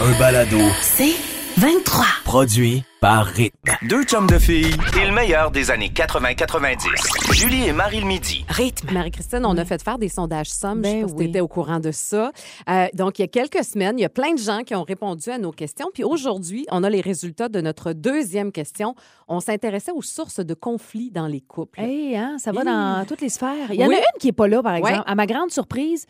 [0.00, 0.58] Un balado.
[0.82, 1.14] C'est
[1.58, 2.04] 23.
[2.24, 3.54] Produit par Rythme.
[3.88, 7.32] Deux chums de filles et le meilleur des années 80-90.
[7.32, 8.44] Julie et Marie le midi.
[8.48, 8.92] Rythme.
[8.92, 10.78] Marie-Christine, on a fait faire des sondages sommes.
[10.78, 11.12] je Ben oui.
[11.24, 12.32] tu étais au courant de ça.
[12.68, 14.82] Euh, donc, il y a quelques semaines, il y a plein de gens qui ont
[14.82, 15.88] répondu à nos questions.
[15.94, 18.94] Puis aujourd'hui, on a les résultats de notre deuxième question.
[19.28, 21.80] On s'intéressait aux sources de conflits dans les couples.
[21.80, 23.70] Hey, hein, ça va dans toutes les sphères.
[23.72, 23.94] Il y en Oui.
[23.94, 25.02] a une qui n'est pas là, par exemple.
[25.06, 26.06] À ma grande surprise,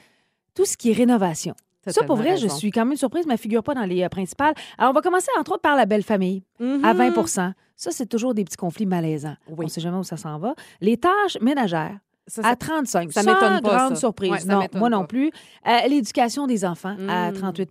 [0.54, 1.54] tout ce qui est rénovation.
[1.86, 4.54] Ça, pour vrai, je suis quand même surprise, mais figure pas dans les euh, principales.
[4.78, 6.84] Alors, on va commencer, entre autres, par la belle famille, Mhm.
[6.84, 9.34] à 20% Ça, c'est toujours des petits conflits malaisants.
[9.48, 9.56] Oui.
[9.58, 10.54] On ne sait jamais où ça s'en va.
[10.80, 14.00] Les tâches ménagères, Ça, à ça- 35 ça m'étonne pas, grande ça.
[14.00, 14.30] surprise.
[14.30, 15.30] Ouais, non, moi non plus.
[15.66, 17.34] Euh, L'éducation des enfants, à Mm.
[17.34, 17.70] 38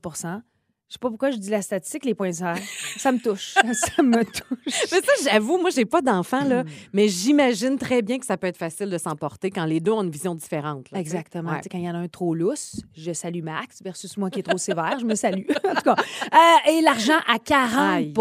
[0.93, 2.61] Je sais pas pourquoi je dis la statistique, les points serrés.
[2.97, 3.55] ça me touche.
[3.73, 4.91] ça me touche.
[4.91, 6.49] Mais ça, j'avoue, moi, j'ai pas d'enfant, Hmm.
[6.49, 6.63] là,
[6.93, 10.03] mais j'imagine très bien que ça peut être facile de s'emporter quand les deux ont
[10.03, 10.91] une vision différente.
[10.91, 10.99] là.
[10.99, 11.49] Exactement.
[11.49, 11.61] Ouais.
[11.71, 14.43] Quand il y en a un trop lousse, je salue Max versus moi qui est
[14.43, 15.45] trop sévère, je me salue.
[15.67, 15.95] en tout cas.
[15.97, 18.13] Euh, et l'argent à 40 Aïe,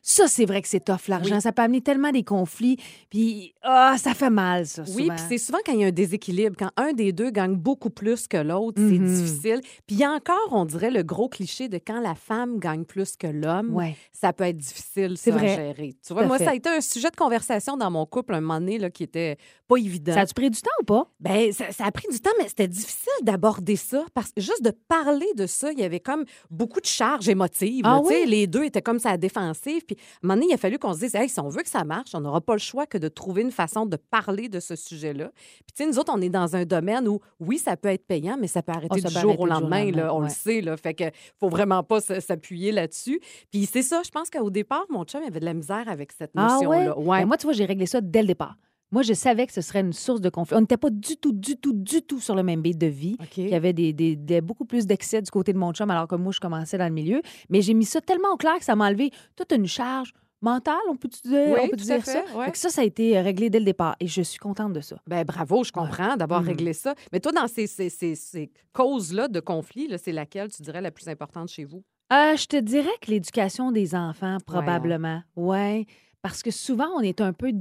[0.00, 1.40] Ça, c'est vrai que c'est tough, l'argent.
[1.40, 2.76] Ça peut amener tellement des conflits.
[3.10, 4.84] Puis, ah, ça fait mal, ça.
[4.94, 7.56] Oui, puis c'est souvent quand il y a un déséquilibre, quand un des deux gagne
[7.56, 9.06] beaucoup plus que l'autre, c'est Mhm.
[9.24, 9.60] difficile.
[9.86, 12.84] Puis il y a encore, on dirait, le gros cliché de quand la femme gagne
[12.84, 13.96] plus que l'homme, Ouais.
[14.12, 15.56] ça peut être difficile C'est vrai.
[15.56, 15.94] gérer.
[16.06, 16.44] Tu vois, moi, fait.
[16.44, 19.02] ça a été un sujet de conversation dans mon couple un moment donné là, qui
[19.04, 20.12] était pas évident.
[20.12, 21.06] Ça a-tu pris du temps ou pas?
[21.18, 24.62] Ben, ça, ça a pris du temps, mais c'était difficile d'aborder ça parce que juste
[24.62, 27.82] de parler de ça, il y avait comme beaucoup de charges émotives.
[27.84, 28.24] Ah là, oui?
[28.26, 29.84] Les deux étaient comme ça à défensive.
[29.86, 31.62] Puis à un moment donné, il a fallu qu'on se dise, hey, si on veut
[31.62, 34.48] que ça marche, on n'aura pas le choix que de trouver une façon de parler
[34.48, 35.30] de ce sujet-là.
[35.34, 38.06] Puis tu sais, nous autres, on est dans un domaine où, oui, ça peut être
[38.06, 39.90] payant, mais ça peut arrêter Oh, ça du peut jour arrêter au jour lendemain.
[39.92, 40.28] là, on ouais.
[40.28, 40.60] le sait.
[40.60, 41.04] Là, fait que
[41.38, 43.20] faut vraiment pas s'appuyer là-dessus.
[43.50, 46.32] Puis c'est ça, je pense qu'au départ, mon chum avait de la misère avec cette
[46.36, 46.84] Ah ouais?
[46.84, 46.98] notion-là.
[46.98, 47.20] Ouais?
[47.20, 48.56] Ben, moi, tu vois, j'ai réglé ça dès le départ.
[48.90, 50.56] Moi, je savais que ce serait une source de conflit.
[50.56, 53.16] On n'était pas du tout, du tout, du tout sur le même beat de vie.
[53.20, 53.36] OK.
[53.36, 56.08] Il y avait des, des- des- beaucoup plus d'excès du côté de mon chum, alors
[56.08, 57.20] que moi, je commençais dans le milieu.
[57.50, 60.76] Mais j'ai mis ça tellement au clair que ça m'a enlevé toute une charge mentale,
[60.88, 62.22] on peut dire, Oui, on peut dire ça.
[62.22, 62.44] fait, ouais.
[62.46, 64.72] Fait que ça, ça a été euh, réglé dès le départ et je suis contente
[64.72, 64.96] de ça.
[65.06, 66.48] Ben bravo, je comprends d'avoir Mhm.
[66.48, 66.94] réglé ça.
[67.12, 70.80] Mais toi, dans ces, ces, ces- ces causes-là de conflit, là, c'est laquelle tu dirais
[70.80, 71.82] la plus importante chez vous?
[72.12, 75.22] Euh, je te dirais que l'éducation des enfants, probablement.
[75.36, 75.84] Ouais.
[76.20, 77.52] Parce que souvent, on est un peu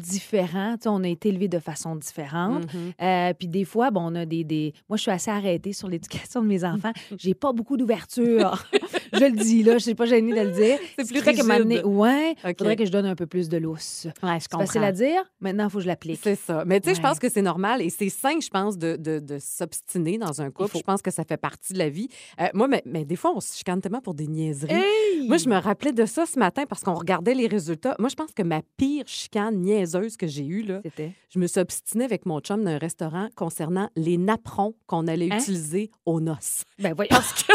[0.84, 2.74] sais, on a été élevés de façon différente.
[2.74, 2.92] Mhm.
[3.02, 4.74] Euh, puis des fois, bon, on a des, des...
[4.90, 6.92] Moi, je suis assez arrêtée sur l'éducation de mes enfants.
[7.18, 8.64] J'ai pas beaucoup d'ouverture.
[9.13, 9.73] je le dis, là.
[9.73, 10.78] Je suis pas gênée de le dire.
[10.97, 11.45] C'est Ce plus que rigide.
[11.45, 12.35] m'amener- Ouais.
[12.45, 12.56] OK.
[12.57, 14.07] faudrait que je donne un peu plus de lousse.
[14.23, 15.22] Ouais, je C'est facile à dire.
[15.41, 16.19] Maintenant, il faut que je l'applique.
[16.23, 16.63] C'est ça.
[16.66, 19.19] Mais tu sais, je pense que c'est normal et c'est sain, je pense, de, de,
[19.19, 20.78] de s'obstiner dans un couple.
[20.78, 22.07] Je pense que ça fait partie de la vie.
[22.41, 24.73] Euh, moi, mais, mais des fois, on se chicane tellement pour des niaiseries.
[24.73, 25.28] Hey!
[25.28, 27.95] Moi, je me rappelais de ça ce matin parce qu'on regardait les résultats.
[28.00, 31.12] Moi, je pense que ma pire chicane niaiseuse que j'ai eue, là, C'était?
[31.29, 35.38] je me suis obstinée avec mon chum d'un restaurant concernant les napperons qu'on allait Hein?
[35.39, 36.63] utiliser aux noces.
[36.79, 37.09] Ben, voyons.
[37.09, 37.53] Parce que,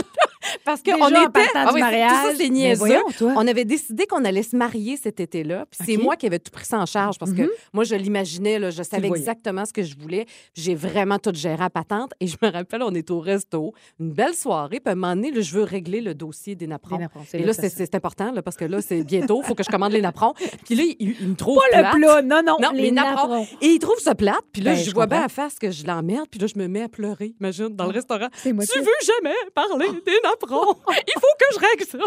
[0.65, 1.31] parce que Déjà, on en était.
[1.33, 2.11] partant Ah oui, mariage.
[2.11, 2.79] Tout ça, c'est niaiseux.
[2.79, 3.05] voyons.
[3.37, 5.67] On avait décidé qu'on allait se marier cet été-là.
[5.71, 8.71] Puis c'est moi qui avais tout pris ça en charge parce que moi, je l'imaginais,
[8.71, 9.17] je savais Mhm.
[9.17, 10.27] exactement ce que je voulais.
[10.55, 12.13] J'ai vraiment tout géré à patente.
[12.21, 14.81] Et je me rappelle, on est au resto, une belle soirée.
[14.81, 16.99] Puis à un moment donné, là, je veux régler le dossier des napperons.
[17.33, 19.41] Et là c'est important là, parce que là, c'est bientôt.
[19.43, 20.35] Il faut que je commande les napperons.
[20.65, 21.59] Puis là, il, il me trouve.
[21.71, 21.95] Pas plate.
[21.95, 22.23] le plat.
[22.23, 23.29] Non, non, Non, les les napperons.
[23.29, 23.47] napperons.
[23.61, 24.43] Et il trouve ça plate.
[24.53, 26.27] Puis là, Ben, je je vois bien à face que je l'emmerde.
[26.31, 28.29] Puis là, je me mets à pleurer, imagine, dans le restaurant.
[28.35, 30.52] C'est moi Tu veux jamais parler des napperons?
[30.57, 31.99] Il faut que je règle ça.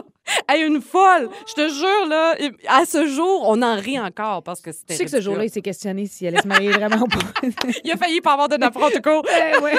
[0.47, 1.29] Elle est une folle.
[1.47, 2.35] Je te jure, là,
[2.67, 4.94] à ce jour, on en rit encore parce que c'était.
[4.94, 7.07] Tu sais que ce jour-là, il s'est questionné si elle allait se marier vraiment ou
[7.07, 7.19] pas.
[7.83, 9.23] Il a failli pas avoir de napperons, tout court.
[9.35, 9.73] Eh ouais.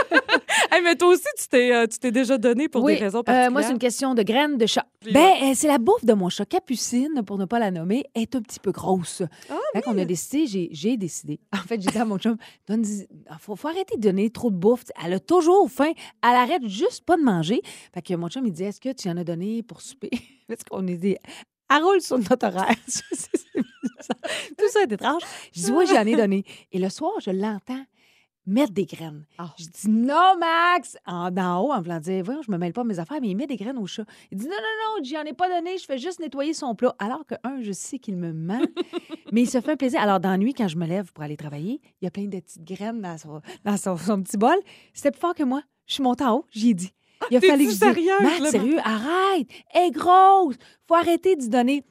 [0.71, 3.19] Hey, mais toi aussi, tu t'es, euh, tu t'es déjà donné pour oui, des raisons
[3.19, 3.51] euh, particulières.
[3.51, 4.87] moi, c'est une question de graines de chat.
[5.01, 6.45] Puis, Ben, euh, c'est la bouffe de mon chat.
[6.45, 9.23] Capucine, pour ne pas la nommer, est un petit peu grosse.
[9.51, 11.41] Ah fait qu'on a décidé, j'ai, j'ai décidé.
[11.53, 12.37] En fait, j'ai dit à mon chum,
[12.69, 12.85] donne,
[13.41, 14.85] faut, faut arrêter de donner trop de bouffe.
[15.05, 15.93] Elle a toujours faim.
[16.23, 17.61] Elle arrête juste pas de manger.
[17.95, 20.11] Fait que mon chum, il dit, est-ce que tu en as donné pour souper?
[20.49, 21.17] Parce qu'on est dit,
[21.71, 22.75] elle roule sur notre horaire.
[24.59, 25.23] Tout ça est étrange.
[25.53, 26.45] Je dis, oui, j'en ai donné.
[26.73, 27.85] Et le soir, je l'entends
[28.47, 29.27] mettre des graines.
[29.39, 29.53] Ah.
[29.59, 30.97] Je dis non, Max!
[31.05, 33.29] En, d'en haut, en voulant dire, voyons, je me mêle pas de mes affaires, mais
[33.29, 34.05] il met des graines au chat.
[34.31, 36.95] Il dit non, non, non, j'en ai pas donné, je fais juste nettoyer son plat.
[36.99, 38.63] Alors que, un, je sais qu'il me ment,
[39.33, 40.01] mais il se fait un plaisir.
[40.01, 42.27] Alors, dans la nuit, quand je me lève pour aller travailler, il y a plein
[42.27, 44.57] de petites graines dans son, dans son, son petit bol.
[44.95, 45.63] C'était plus fort que moi.
[45.87, 46.93] Je suis montée en haut, j'y ai dit.
[47.31, 48.51] Il a fallu que je dise, là?
[48.51, 50.57] sérieux, arrête, elle est grosse.
[50.87, 51.85] Faut arrêter d'y donner.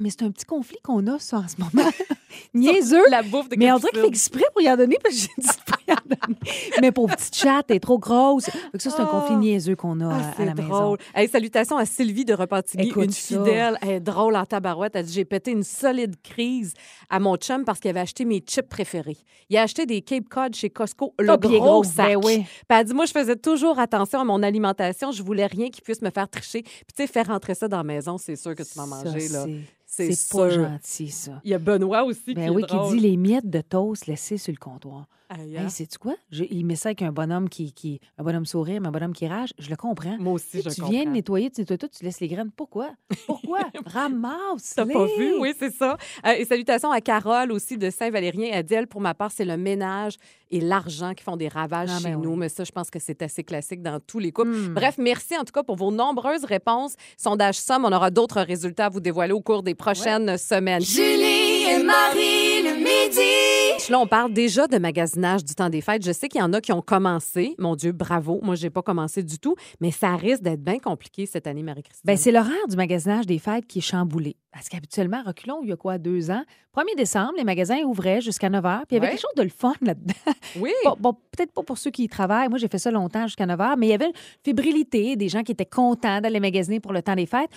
[0.00, 1.90] Mais c'est un petit conflit qu'on a, ça, en ce moment.
[2.54, 3.02] Niaiseux.
[3.10, 5.20] La bouffe de Mais on dirait qu'il fait exprès pour y en donner, parce que
[5.22, 5.76] j'ai dit pas.
[6.80, 8.44] Mais pour petite chatte, elle est trop grosse.
[8.46, 9.10] Fait que ça, c'est un Ah.
[9.10, 10.68] conflit niaiseux qu'on a Ah, à- la maison.
[10.68, 10.98] drôle.
[11.14, 13.38] Hey, salutations à Sylvie de Repentigny, Écoute une ça.
[13.38, 13.78] fidèle.
[13.82, 14.96] Elle drôle en tabarouette.
[14.96, 16.74] Elle dit J'ai pété une solide crise
[17.10, 19.16] à mon chum parce qu'il avait acheté mes chips préférés.
[19.50, 22.08] Il a acheté des Cape Cod chez Costco, le Ah, est gros gros, sac.
[22.08, 22.38] ben oui.
[22.38, 25.10] Puis elle dit Moi, je faisais toujours attention à mon alimentation.
[25.12, 26.62] Je voulais rien qui puisse me faire tricher.
[26.62, 29.04] Puis, tu sais, faire rentrer ça dans la maison, c'est sûr que tu vas Ça,
[29.04, 29.28] manger.
[29.28, 29.46] là.
[29.86, 31.40] c'est- pas gentil, ça.
[31.44, 32.94] Il y a Benoît aussi qui Ben est qui drôle.
[32.94, 35.06] dit les miettes de toast laissées sur le comptoir.
[35.30, 35.68] Hey, hein?
[35.68, 36.14] sais-tu quoi?
[36.30, 38.00] Je- il met ça avec un bonhomme qui, qui.
[38.16, 39.50] Un bonhomme sourire, mais un bonhomme qui rage.
[39.58, 40.16] Je le comprends.
[40.18, 40.90] Moi aussi, Tu sais, je tu comprends.
[40.96, 42.50] viens de nettoyer, tu nettoies tout, tu laisses les graines.
[42.56, 42.90] Pourquoi?
[43.26, 43.60] Pourquoi?
[43.86, 44.74] Ramasse!
[44.76, 45.34] T'as pas vu?
[45.38, 45.96] Oui, c'est ça.
[46.26, 48.50] Euh, et salutations à Carole aussi de Saint-Valérien.
[48.52, 50.14] Elle dit, elle, pour ma part, c'est le ménage
[50.50, 52.30] et l'argent qui font des ravages Ah, chez ben nous.
[52.30, 52.36] oui.
[52.38, 54.48] Mais ça, je pense que c'est assez classique dans tous les couples.
[54.50, 54.72] Hmm.
[54.74, 56.94] Bref, merci en tout cas pour vos nombreuses réponses.
[57.18, 60.80] Sondage Somme, on aura d'autres résultats à vous dévoiler au cours des prochaines semaines.
[60.82, 62.57] Julie et Marie
[62.88, 63.90] midi.
[63.90, 66.04] Là, on parle déjà de magasinage du temps des fêtes.
[66.04, 67.54] Je sais qu'il y en a qui ont commencé.
[67.58, 68.38] Mon Dieu, bravo.
[68.42, 69.54] Moi, j'ai pas commencé du tout.
[69.80, 72.02] Mais ça risque d'être bien compliqué cette année, Marie-Christine.
[72.04, 74.36] Ben, c'est l'horaire du magasinage des fêtes qui est chamboulé.
[74.52, 76.42] Parce qu'habituellement, reculons, il y a quoi, deux ans?
[76.76, 78.78] 1er décembre, les magasins ouvraient jusqu'à 9 h.
[78.80, 79.12] Puis il y avait Ouais.
[79.12, 80.14] quelque chose de le fun là-dedans.
[80.60, 80.72] oui.
[80.84, 82.48] Bon, bon, peut-être pas pour ceux qui y travaillent.
[82.48, 84.12] Moi, j'ai fait ça longtemps jusqu'à 9 h, mais il y avait une
[84.44, 87.50] fébrilité, des gens qui étaient contents d'aller magasiner pour le temps des fêtes.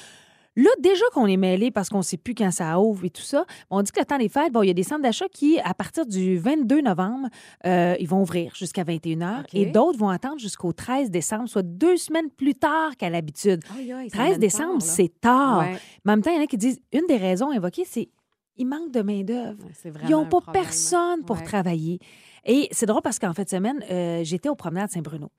[0.58, 3.22] Là, déjà qu'on est mêlé parce qu'on ne sait plus quand ça ouvre et tout
[3.22, 5.28] ça, on dit que le temps des fêtes, bon, il y a des centres d'achat
[5.30, 7.30] qui, à partir du 22 novembre,
[7.66, 11.62] euh, ils vont ouvrir jusqu'à 21 h et d'autres vont attendre jusqu'au 13 décembre, soit
[11.64, 13.62] deux semaines plus tard qu'à l'habitude.
[13.78, 15.60] Aïe, aïe, ça 13 mène décembre, c'est tard.
[15.60, 15.78] Ouais.
[16.04, 18.10] Mais en même temps, il y en a qui disent une des raisons invoquées, c'est
[18.58, 19.64] il manque de main-d'œuvre.
[19.64, 20.64] Ouais, Ils n'ont pas problème.
[20.64, 21.44] personne pour Ouais.
[21.44, 22.00] travailler.
[22.46, 25.30] Et c'est drôle parce qu'en fin de semaine, euh, j'étais au promenade Saint-Bruno.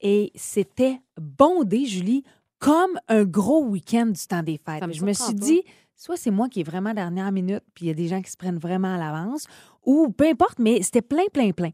[0.00, 2.22] Et c'était bondé, Julie,
[2.62, 4.86] comme un gros week-end du temps des fêtes.
[4.86, 5.40] Me je me suis pas.
[5.46, 5.62] dit,
[5.96, 8.30] soit c'est moi qui est vraiment dernière minute, puis il y a des gens qui
[8.30, 9.46] se prennent vraiment à l'avance,
[9.84, 11.70] ou peu importe, mais c'était plein, plein, plein.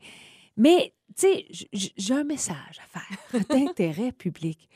[0.57, 1.47] Mais, tu sais,
[1.97, 4.69] j'ai un message à faire d'intérêt public.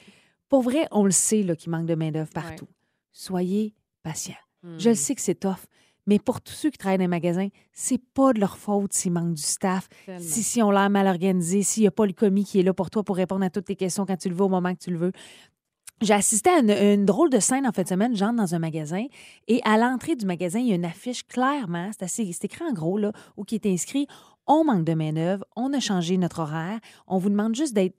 [0.49, 2.69] Pour vrai, on le sait qu'il manque de main-d'œuvre partout.
[3.11, 4.35] Soyez patients.
[4.63, 4.89] Je Hmm.
[4.91, 5.67] le sais que c'est tough,
[6.07, 9.13] mais pour tous ceux qui travaillent dans les magasins, c'est pas de leur faute s'il
[9.13, 10.21] manque du staff, Tellement.
[10.25, 12.73] si, si on l'a mal organisé, s'il n'y a pas le commis qui est là
[12.73, 14.79] pour toi pour répondre à toutes tes questions quand tu le veux, au moment que
[14.79, 15.13] tu le veux.
[16.01, 18.17] J'ai assisté à une, une drôle de scène en fin de semaine.
[18.17, 19.05] J'entre dans un magasin
[19.47, 22.65] et à l'entrée du magasin, il y a une affiche clairement, c'est assez, c'est écrit
[22.65, 24.07] en gros, là, où qui est inscrit
[24.49, 27.95] On manque de main-d'œuvre, on a changé notre horaire, on vous demande juste d'être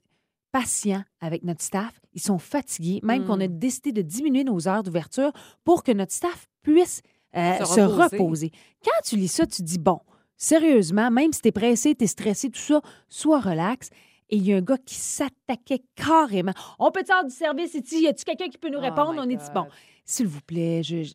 [0.52, 1.98] patient avec notre staff.
[2.12, 3.26] Ils sont fatigués, même Mm.
[3.26, 5.32] qu'on a décidé de diminuer nos heures d'ouverture
[5.64, 7.00] pour que notre staff puisse
[7.36, 8.16] euh, Se se, reposer.
[8.18, 8.50] reposer.
[8.84, 10.00] Quand tu lis ça, tu dis bon,
[10.36, 13.88] sérieusement, même si t'es pressé, t'es stressé, tout ça, sois relax.
[14.30, 16.52] Et il y a un gars qui s'attaquait carrément.
[16.78, 18.02] On peut te faire du service ici?
[18.02, 19.14] Y a-tu quelqu'un qui peut nous Oh répondre?
[19.18, 19.66] on est dit bon.
[20.06, 21.12] S'il vous plaît, je, je-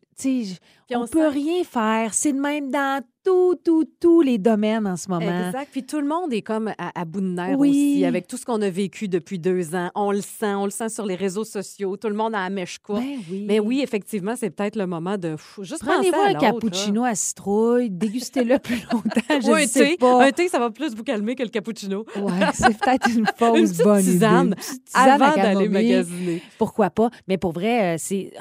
[0.92, 2.12] on, on peut sent- rien faire.
[2.14, 5.46] C'est de même dans tout, tout, tous les domaines en ce moment.
[5.46, 5.68] Exact.
[5.70, 7.70] Puis tout le monde est comme à, à bout de nerfs Oui.
[7.70, 9.90] aussi, avec tout ce qu'on a vécu depuis deux ans.
[9.94, 11.96] On le sent, on le sent sur les réseaux sociaux.
[11.96, 13.00] Tout le monde a la mèche courte.
[13.02, 13.44] Ben oui.
[13.46, 16.38] Mais oui, effectivement, c'est peut-être le moment de pff, juste Prenez-vous un là.
[16.38, 19.96] cappuccino à citrouille, dégustez-le plus longtemps, je sais thé.
[19.98, 20.24] pas.
[20.24, 22.04] Un thé, ça va plus vous calmer que le cappuccino.
[22.16, 24.56] Ouais, c'est peut-être une fausse Une bonne tisane idée.
[24.56, 26.42] Une tisane Avant d'aller magasiner.
[26.58, 27.10] Pourquoi pas?
[27.28, 28.32] Mais pour vrai, euh, c'est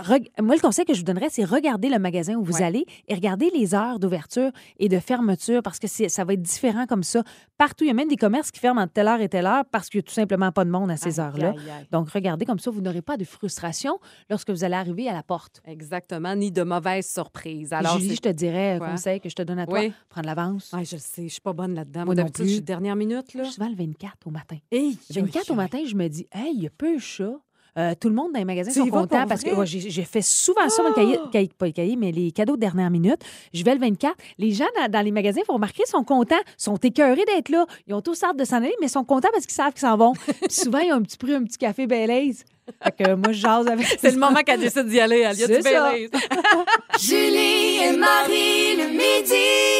[0.41, 2.63] moi, le conseil que je vous donnerais, c'est regarder le magasin où vous Ouais.
[2.63, 6.85] allez et regarder les heures d'ouverture et de fermeture parce que ça va être différent
[6.85, 7.23] comme ça.
[7.57, 9.63] Partout, il y a même des commerces qui ferment entre telle heure et telle heure
[9.71, 11.53] parce qu'il n'y a tout simplement pas de monde à ces heures-là.
[11.91, 13.99] Donc, regardez comme ça, vous n'aurez pas de frustration
[14.29, 15.61] lorsque vous allez arriver à la porte.
[15.65, 17.73] Exactement, ni de mauvaises surprises.
[17.73, 18.89] Alors, Julie, je te dirais, un Quoi?
[18.91, 19.93] conseil que je te donne à toi, Oui.
[20.09, 20.71] prendre l'avance.
[20.73, 22.05] Ouais, je le sais, je suis pas bonne là-dedans.
[22.05, 23.43] Moi d'habitude, je suis dernière minute, là.
[23.43, 24.57] Je suis le 24 au matin.
[24.71, 27.39] Hey, 24 au matin, je me dis, hey, il y a peu de chats.
[27.79, 29.49] Euh, tout le monde dans les magasins sont contents parce que?
[29.51, 29.59] Ah!
[29.59, 32.61] ouais, j'ai fait souvent ça, mon cahier, cahier- pas le cahier, mais les cadeaux de
[32.61, 33.19] dernière minute.
[33.53, 34.15] Je vais le 24.
[34.37, 37.65] Les gens dans, dans les magasins, faut remarquer, sont contents, sont écœurés d'être là.
[37.87, 39.97] Ils ont tous hâte de s'en aller, mais sont contents parce qu'ils savent qu'ils s'en
[39.97, 40.13] vont.
[40.27, 42.35] Puis souvent, ils ont un petit prix, un petit café Baileys.
[42.83, 45.19] Fait que moi, je jase avec C'est le moment qu'elle décide d'y aller.
[45.19, 45.91] Elle y a C'est du ça.
[45.91, 46.09] Baileys.
[46.99, 49.35] Julie et Marie le midi.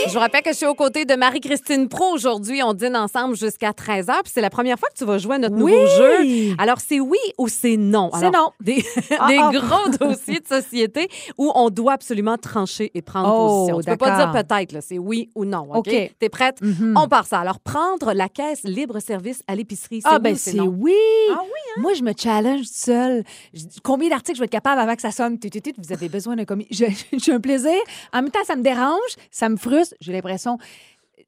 [0.08, 2.62] Je vous rappelle que je suis aux côtés de Marie-Christine Pro aujourd'hui.
[2.64, 4.22] On dîne ensemble jusqu'à 13h.
[4.24, 5.72] Puis c'est la première fois que tu vas jouer à notre Oui!
[5.74, 6.56] nouveau jeu.
[6.58, 8.10] Alors, c'est oui ou c'est non?
[8.20, 8.52] C'est non.
[8.62, 8.84] Des,
[9.20, 9.52] Ah, des ah.
[9.54, 13.80] gros dossiers de société où on doit absolument trancher et prendre Oh, position.
[13.82, 14.84] Tu peux pas dire peut-être.
[14.84, 15.68] C'est oui ou non.
[15.74, 15.88] OK?
[15.88, 16.12] OK.
[16.20, 16.62] T'es prête?
[16.62, 16.96] Mhm.
[16.98, 17.40] On part ça.
[17.40, 20.94] Alors, prendre la caisse libre-service à l'épicerie, c'est Ah, oui ben ou c'est oui.
[21.32, 23.24] Ah oui, Moi, je me challenge seule.
[23.54, 25.38] Je dis, Combien d'articles je vais être capable avant que ça sonne?
[25.40, 26.68] Tut, tut, tut, Vous avez besoin d'un commis.
[26.72, 27.76] J'ai un plaisir.
[28.14, 29.00] En même temps, ça me dérange,
[29.32, 29.96] ça me frustre.
[30.02, 30.58] J'ai l'impression.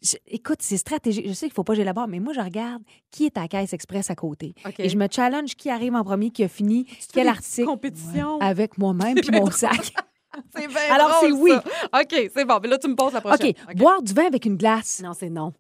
[0.02, 1.28] je- écoute, c'est stratégique.
[1.28, 2.82] Je sais qu'il faut pas que j'élabore, mais moi, je regarde
[3.12, 4.54] qui est à la caisse express à côté.
[4.66, 4.76] OK.
[4.80, 7.68] Et je me challenge qui arrive en premier, qui a fini, quel article.
[7.68, 8.38] compétitions?
[8.40, 9.94] Ouais, avec moi-même puis mon sac.
[10.56, 11.52] C'est bien Alors, c'est oui.
[11.94, 12.58] OK, c'est bon.
[12.64, 13.54] Mais là, tu me poses la OK, prochaine.
[13.76, 15.02] boire du vin avec une glace.
[15.04, 15.52] Non, c'est non.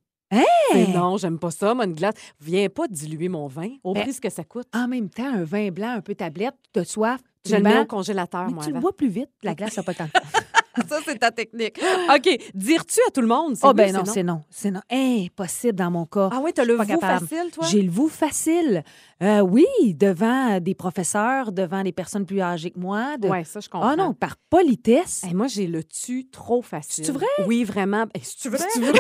[0.94, 2.14] Non, j'aime pas ça, moi, une glace.
[2.40, 4.68] Viens pas diluer mon vin au Ben, prix ce que ça coûte.
[4.74, 7.64] En même temps, un vin blanc un peu tablette, tu as soif, tu Je le
[7.64, 10.10] mets au congélateur, mais moi, tu le bois plus vite, la glace n'a pas temps.
[10.88, 11.80] Ça, c'est ta technique.
[12.14, 12.30] OK.
[12.54, 13.56] Dire-tu à tout le monde?
[13.56, 14.42] C'est Oh, oui, ben c'est non, c'est non.
[14.50, 14.82] C'est non.
[14.90, 16.30] Impossible dans mon cas.
[16.32, 17.28] Ah oui, t'as le vous capable.
[17.28, 17.66] facile, toi?
[17.70, 18.84] J'ai le vous facile.
[19.22, 23.18] Euh, oui, devant des professeurs, devant des personnes plus âgées que moi.
[23.18, 23.28] De...
[23.28, 23.90] Oui, ça, je comprends.
[23.90, 25.24] Ah non, par politesse.
[25.24, 27.06] Hey, moi, j'ai le tu trop facile.
[27.06, 27.28] C'est-tu vrai?
[27.46, 28.06] Oui, vraiment.
[28.16, 28.66] Hey, C'est-tu vrai?
[28.74, 29.00] C'est vrai?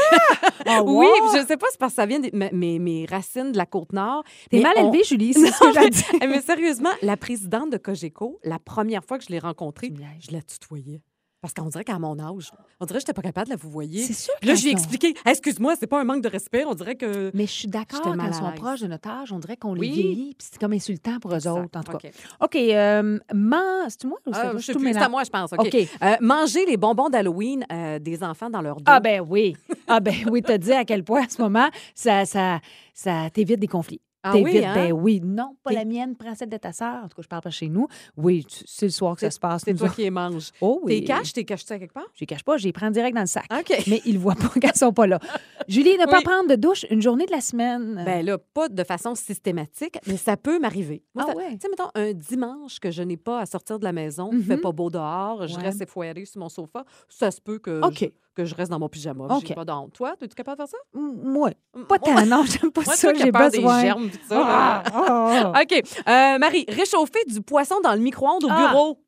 [0.65, 1.35] Ah, Oui, wow!
[1.35, 4.23] je sais pas, c'est parce que ça vient de mes, racines de la Côte-Nord.
[4.49, 6.03] T'es mal on- élevée, Julie, c'est ce que j'ai dit.
[6.21, 10.01] Hey, mais sérieusement, la présidente de Cogeco, la première fois que je l'ai rencontrée, Tu
[10.19, 11.01] je la tutoyais.
[11.41, 13.71] Parce qu'on dirait qu'à mon âge, on dirait que j'étais pas capable de la vous
[13.71, 14.03] voyez.
[14.03, 16.27] C'est sûr Puis là, je lui ai expliqué, Hey, excuse-moi, c'est pas un manque de
[16.29, 17.31] respect, on dirait que.
[17.33, 19.73] Mais je suis d'accord quand ils à sont proches de notre âge, on dirait qu'on
[19.75, 19.87] Oui.
[19.89, 22.07] les vieillit, puis c'est comme insultant pour eux autres, en tout cas.
[22.07, 22.11] OK.
[22.41, 25.51] OK, euh, man- c'est moi ou c'est Ah, je c'est à moi, je pense.
[25.53, 25.75] OK.
[25.75, 28.83] Euh, manger les bonbons d'Halloween euh, des enfants dans leur dos.
[28.85, 29.55] Ah ben oui.
[29.87, 32.59] Ah ben oui, te dis à quel point en ce moment, ça, ça,
[32.93, 34.01] ça t'évite des conflits.
[34.23, 34.73] Ah T'évites, oui, hein?
[34.75, 35.19] ben oui.
[35.23, 37.03] Non, pas la mienne, prends celle de ta sœur.
[37.03, 37.87] En tout cas, je parle pas chez nous.
[38.15, 39.63] Oui, tu- c'est le soir que ça se passe.
[39.65, 39.95] C'est nous toi autres.
[39.95, 40.51] qui les manges.
[40.61, 40.99] Oh oui.
[40.99, 42.05] T'es caches, t'es caches-tu à quelque part?
[42.13, 43.45] Je les cache pas, je les prends direct dans le sac.
[43.51, 43.83] OK.
[43.87, 45.19] Mais ils ne voient pas qu'elles sont pas là.
[45.67, 46.23] Julie, ne pas Oui.
[46.23, 48.03] prendre de douche une journée de la semaine.
[48.05, 51.03] Ben là, pas de façon systématique, mais ça peut m'arriver.
[51.15, 51.51] Moi, Ah ça- ouais?
[51.53, 54.43] Tu sais, mettons, un dimanche que je n'ai pas à sortir de la maison, il
[54.43, 54.61] fait Mhm.
[54.61, 55.63] pas beau dehors, je Ouais.
[55.63, 57.99] reste effoirée sur mon sofa, ça se peut que, OK.
[58.01, 59.25] je, que je reste dans mon pyjama.
[59.35, 59.43] OK.
[59.47, 59.93] J'ai pas de honte.
[59.93, 60.77] Toi, es-tu capable de faire ça?
[60.93, 61.51] Moi,
[61.87, 62.25] pas tant.
[62.25, 63.13] Non, j'aime pas Moi, ça.
[63.13, 63.81] J'ai peur besoin.
[63.81, 64.41] des germes ça.
[64.45, 65.61] Ah, ah, ah.
[65.63, 65.73] OK.
[66.07, 68.99] Euh, Marie, réchauffer du poisson dans le micro-ondes au bureau.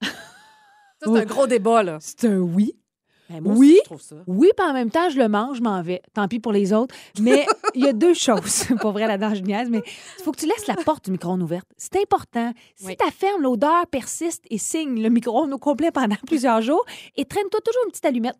[0.02, 1.20] Ça, c'est Oui.
[1.20, 1.96] un gros débat, là.
[2.00, 2.76] C'est un oui.
[3.30, 3.68] Ben, moi Oui.
[3.70, 4.16] aussi, je trouve ça.
[4.26, 6.02] Oui, puis en même temps, je le mange, je m'en vais.
[6.12, 6.94] Tant pis pour les autres.
[7.20, 8.64] Mais il y a deux choses.
[8.82, 9.82] Pas vrai, là-dedans, je niaise, mais
[10.18, 11.66] il faut que tu laisses la porte du micro-ondes ouverte.
[11.78, 12.52] C'est important.
[12.74, 12.96] Si Oui.
[12.96, 16.84] ta ferme, l'odeur persiste et signe le micro-ondes au complet pendant plusieurs jours,
[17.16, 18.36] et traîne-toi toujours une petite allumette.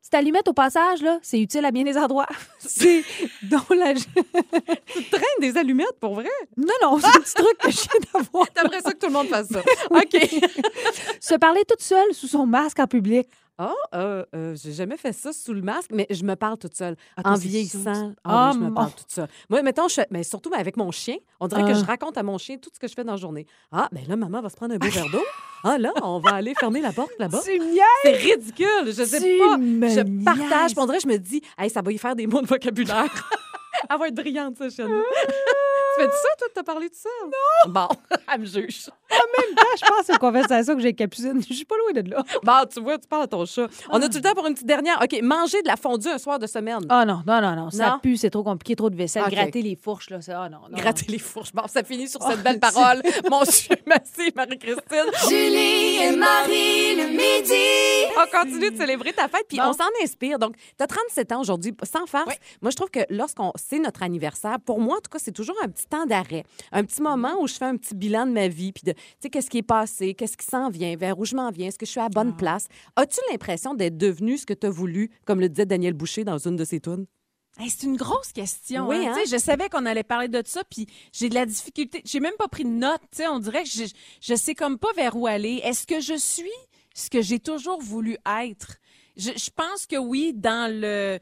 [0.00, 2.26] Petite allumette, au passage, là, c'est utile à bien des endroits.
[2.60, 3.04] C'est
[3.42, 3.92] dont la...
[3.94, 6.30] Tu traînes des allumettes, pour vrai?
[6.56, 8.50] Non, non, c'est un petit truc que je viens d'avoir.
[8.50, 9.60] T'aimerais ça que tout le monde fasse ça.
[9.90, 10.16] OK.
[11.20, 13.28] Se parler toute seule sous son masque en public.
[13.60, 16.76] Ah, euh, euh, j'ai jamais fait ça sous le masque, mais je me parle toute
[16.76, 16.94] seule.
[17.16, 19.28] Ah, en vieillissant, ah, oui, Ah, je me parle toute seule.
[19.50, 22.38] Moi, mettons, je mais surtout avec mon chien, on dirait que je raconte à mon
[22.38, 23.46] chien tout ce que je fais dans la journée.
[23.72, 25.24] Ah, ben là, maman va se prendre un beau verre d'eau.
[25.64, 27.40] Ah, là, on va aller fermer la porte là-bas.
[27.42, 29.56] C'est ridicule, je sais Tu pas.
[29.88, 32.46] Je partage, on dirait, je me dis, hey, ça va y faire des mots de
[32.46, 33.06] vocabulaire.
[33.90, 34.88] Elle va être brillante, ça, chienne.
[34.88, 37.08] tu fais ça, toi, de te parler de ça?
[37.24, 37.72] Non!
[37.72, 37.88] Bon,
[38.32, 38.88] elle me juge.
[39.10, 41.40] En même temps, je pense aux conversations que j'ai avec Capucine.
[41.48, 42.22] Je suis pas loin de là.
[42.42, 43.66] Bon, tu vois, tu parles à ton chat.
[43.90, 45.00] On a tout le temps pour une petite dernière?
[45.02, 46.80] OK, manger de la fondue un soir de semaine.
[46.88, 47.70] Ah non, non, non, non.
[47.70, 47.98] Ça Non?
[48.00, 49.22] pue, c'est trop compliqué, trop de vaisselle.
[49.26, 49.30] OK.
[49.32, 50.18] Gratter les fourches, là.
[50.28, 50.76] Ah non, non.
[50.76, 51.52] Gratter les fourches.
[51.54, 53.02] Bon, ça finit sur cette Oh, belle parole.
[53.30, 55.10] Mon Dieu, merci, Marie-Christine.
[55.28, 58.12] Julie et Marie le midi.
[58.16, 59.64] On continue de célébrer ta fête, puis Bon.
[59.68, 60.38] on s'en inspire.
[60.38, 62.34] Donc, tu as 37 ans aujourd'hui, sans farce.
[62.62, 65.56] Moi, je trouve que lorsqu'on c'est notre anniversaire, pour moi, en tout cas, c'est toujours
[65.62, 66.44] un petit temps d'arrêt.
[66.72, 69.30] Un petit moment où je fais un petit bilan de ma vie, puis de, sais,
[69.30, 71.86] qu'est-ce qui est passé, qu'est-ce qui s'en vient, vers où je m'en viens, est-ce que
[71.86, 72.68] je suis à la bonne place?
[72.96, 76.38] As-tu l'impression d'être devenu ce que tu as voulu, comme le disait Daniel Boucher dans
[76.38, 77.06] une de ses tunes?
[77.60, 78.86] Hey, c'est une grosse question.
[78.86, 79.14] Oui, hein?
[79.16, 79.24] hein?
[79.28, 82.02] Je savais qu'on allait parler de ça, puis j'ai de la difficulté.
[82.04, 83.02] J'ai même pas pris de notes.
[83.18, 83.84] On dirait que je,
[84.20, 85.60] je sais comme pas vers où aller.
[85.64, 86.48] Est-ce que je suis
[86.94, 88.76] ce que j'ai toujours voulu être?
[89.16, 91.18] Je, je pense que oui, dans le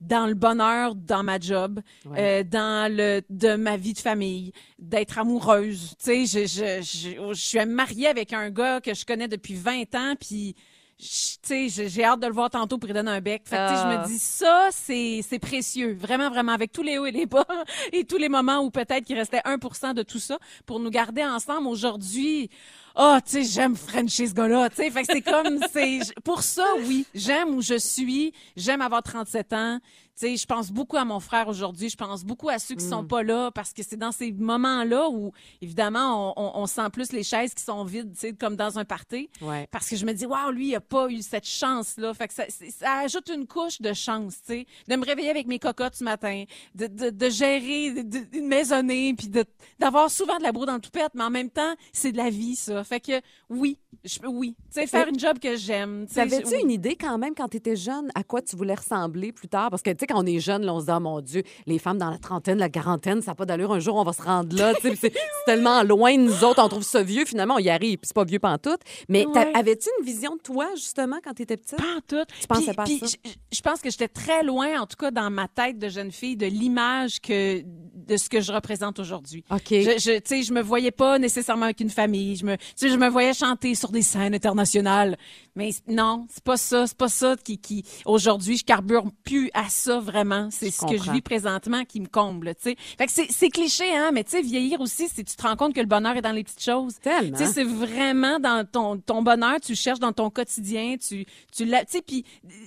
[0.00, 2.40] dans le bonheur dans ma job, Ouais.
[2.40, 5.94] euh, dans le de ma vie de famille, d'être amoureuse.
[5.98, 9.54] Tu sais, je, je, je, je suis mariée avec un gars que je connais depuis
[9.54, 10.54] 20 ans, puis
[10.98, 13.42] j'ai j'ai hâte de le voir tantôt pour lui donner un bec.
[13.44, 14.02] Fait que, je Ah.
[14.02, 15.94] me dis, ça, c'est c'est précieux.
[16.00, 17.44] Vraiment, vraiment, avec tous les hauts et les bas
[17.92, 21.22] et tous les moments où peut-être qu'il restait 1% de tout ça pour nous garder
[21.24, 22.48] ensemble aujourd'hui.
[22.94, 24.90] Ah, tu sais, j'aime Frencher ce gars-là, tu sais.
[24.90, 29.52] Fait que c'est comme, c'est, pour ça, oui, j'aime où je suis, j'aime avoir 37
[29.52, 29.80] ans.
[30.18, 32.84] Tu sais, je pense beaucoup à mon frère aujourd'hui, je pense beaucoup à ceux qui
[32.86, 36.88] sont pas là parce que c'est dans ces moments-là où, évidemment, on, on, on sent
[36.90, 39.28] plus les chaises qui sont vides, tu sais, comme dans un party.
[39.42, 39.68] Ouais.
[39.70, 42.14] Parce que je me dis, waouh, lui, il a pas eu cette chance-là.
[42.14, 44.66] Fait que ça, ça ajoute une couche de chance, tu sais.
[44.88, 46.44] De me réveiller avec mes cocottes ce matin,
[46.74, 49.44] de, de, de gérer de- une maisonnée, puis de,
[49.78, 52.30] d'avoir souvent de la broue dans le toupette, mais en même temps, c'est de la
[52.30, 52.82] vie, ça.
[52.84, 53.20] Fait que
[53.50, 54.54] oui, je, oui.
[54.72, 56.06] Tu sais, faire une job que j'aime.
[56.06, 56.62] T'avais-tu oui.
[56.62, 59.68] une idée quand même quand tu étais jeune à quoi tu voulais ressembler plus tard?
[59.68, 61.42] Parce que, tu sais, quand on est jeune, là, on se dit, oh mon Dieu,
[61.66, 63.72] les femmes dans la trentaine, la quarantaine, ça n'a pas d'allure.
[63.72, 64.72] Un jour, on va se rendre là.
[64.82, 65.12] C'est
[65.46, 66.62] tellement loin de nous autres.
[66.62, 67.24] On trouve ça vieux.
[67.24, 67.98] Finalement, on y arrive.
[67.98, 68.80] Puis c'est pas vieux pantoute.
[69.08, 69.52] Mais Ouais.
[69.54, 71.78] avais-tu une vision de toi, justement, quand tu étais petite?
[72.08, 72.16] Tout.
[72.40, 73.16] Tu pensais Puis- pas à puis ça?
[73.52, 76.36] Je, pense que j'étais très loin, en tout cas dans ma tête de jeune fille,
[76.36, 79.44] de l'image que de ce que je représente aujourd'hui.
[79.50, 79.60] OK.
[79.70, 82.36] Je, je, tu sais, je me voyais pas nécessairement avec une famille.
[82.36, 85.16] Je me, je me voyais chanter sur des scènes internationales.
[85.56, 86.86] Mais non, c'est pas ça.
[86.86, 90.48] C'est pas ça qui, qui aujourd'hui, je carbure plus à ça vraiment.
[90.50, 92.54] C'est ce que je vis présentement qui me comble.
[92.56, 94.10] Tu sais, fait que c'est, c'est cliché, hein.
[94.12, 96.32] Mais tu sais, vieillir aussi, c'est tu te rends compte que le bonheur est dans
[96.32, 96.96] les petites choses.
[97.00, 97.36] Tellement.
[97.38, 101.24] Tu sais, c'est vraiment dans ton, ton bonheur, tu le cherches dans ton quotidien, tu,
[101.54, 102.24] tu l'as, tu sais, puis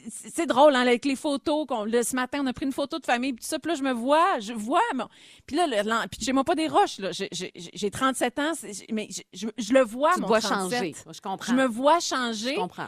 [0.09, 2.99] c'est drôle, hein, avec les photos qu'on, là, ce matin, on a pris une photo
[2.99, 5.07] de famille, puis tout ça, puis là, je me vois, je vois, mon-
[5.45, 8.51] puis là, le, puis chez moi pas des roches, là, j'ai, j'ai, j'ai 37 ans,
[8.91, 10.79] mais je, je, je le vois, tu mon vois 37.
[10.79, 10.95] changer.
[11.11, 11.51] Je comprends.
[11.53, 12.78] Je me vois changer, Je comprends.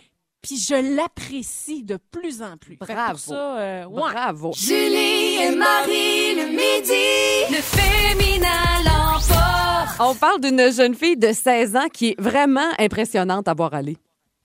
[0.41, 2.77] Puis je l'apprécie de plus en plus.
[2.77, 3.11] Bravo.
[3.11, 4.01] Pour ça, euh, ouais.
[4.11, 4.51] Bravo.
[4.55, 7.55] Julie et Marie le midi.
[7.55, 8.47] Le féminin
[8.83, 9.97] l'emporte.
[9.99, 13.97] On parle d'une jeune fille de 16 ans qui est vraiment impressionnante à voir aller.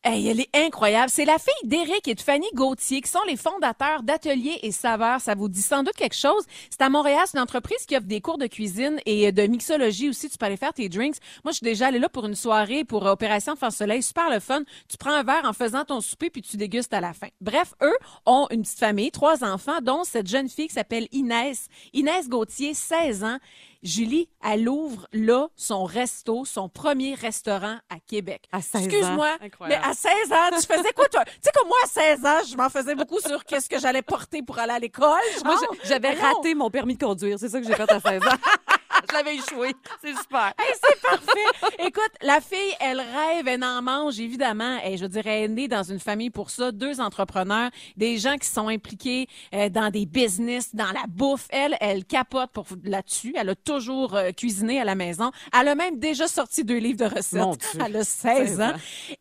[0.08, 1.10] Elle est incroyable.
[1.10, 5.20] C'est la fille d'Éric et de Fanny Gauthier, qui sont les fondateurs d'Atelier et Saveurs.
[5.20, 6.44] Ça vous dit sans doute quelque chose?
[6.70, 10.08] C'est à Montréal, c'est une entreprise qui offre des cours de cuisine et de mixologie
[10.08, 10.30] aussi.
[10.30, 11.16] Tu peux aller faire tes drinks.
[11.42, 14.00] Moi, je suis déjà allée là pour une soirée pour euh, Opération Fan Soleil.
[14.00, 14.62] Super le fun.
[14.88, 17.28] Tu prends un verre en faisant ton souper puis tu dégustes à la fin.
[17.40, 17.96] Bref, eux
[18.26, 21.66] ont une petite famille, trois enfants, dont cette jeune fille qui s'appelle Inès.
[21.92, 23.38] Inès Gauthier, 16 ans.
[23.82, 28.44] Julie, elle ouvre là son resto, son premier restaurant à Québec.
[28.52, 28.84] À 16 ans.
[28.84, 29.36] Excuse-moi,
[29.68, 31.24] mais à 16 ans, tu faisais quoi, toi?
[31.24, 34.02] Tu sais, comme moi, à 16 ans, je m'en faisais beaucoup sur qu'est-ce que j'allais
[34.02, 35.06] porter pour aller à l'école.
[35.44, 37.38] Moi, j'avais raté mon permis de conduire.
[37.38, 38.30] C'est ça que j'ai fait à 16 ans.
[39.08, 39.74] je l'avais échoué.
[40.02, 40.52] C'est super.
[40.58, 41.76] Hey, c'est parfait.
[41.86, 44.78] Écoute, la fille, elle rêve, elle en mange, évidemment.
[44.84, 46.72] Et je dirais, elle est née dans une famille pour ça.
[46.72, 51.46] Deux entrepreneurs, des gens qui sont impliqués euh, dans des business, dans la bouffe.
[51.50, 53.34] Elle, elle capote pour là-dessus.
[53.36, 55.30] Elle a toujours euh, cuisiné à la maison.
[55.58, 57.40] Elle a même déjà sorti deux livres de recettes.
[57.40, 57.80] Mon Dieu.
[57.84, 58.72] Elle a 16 ans.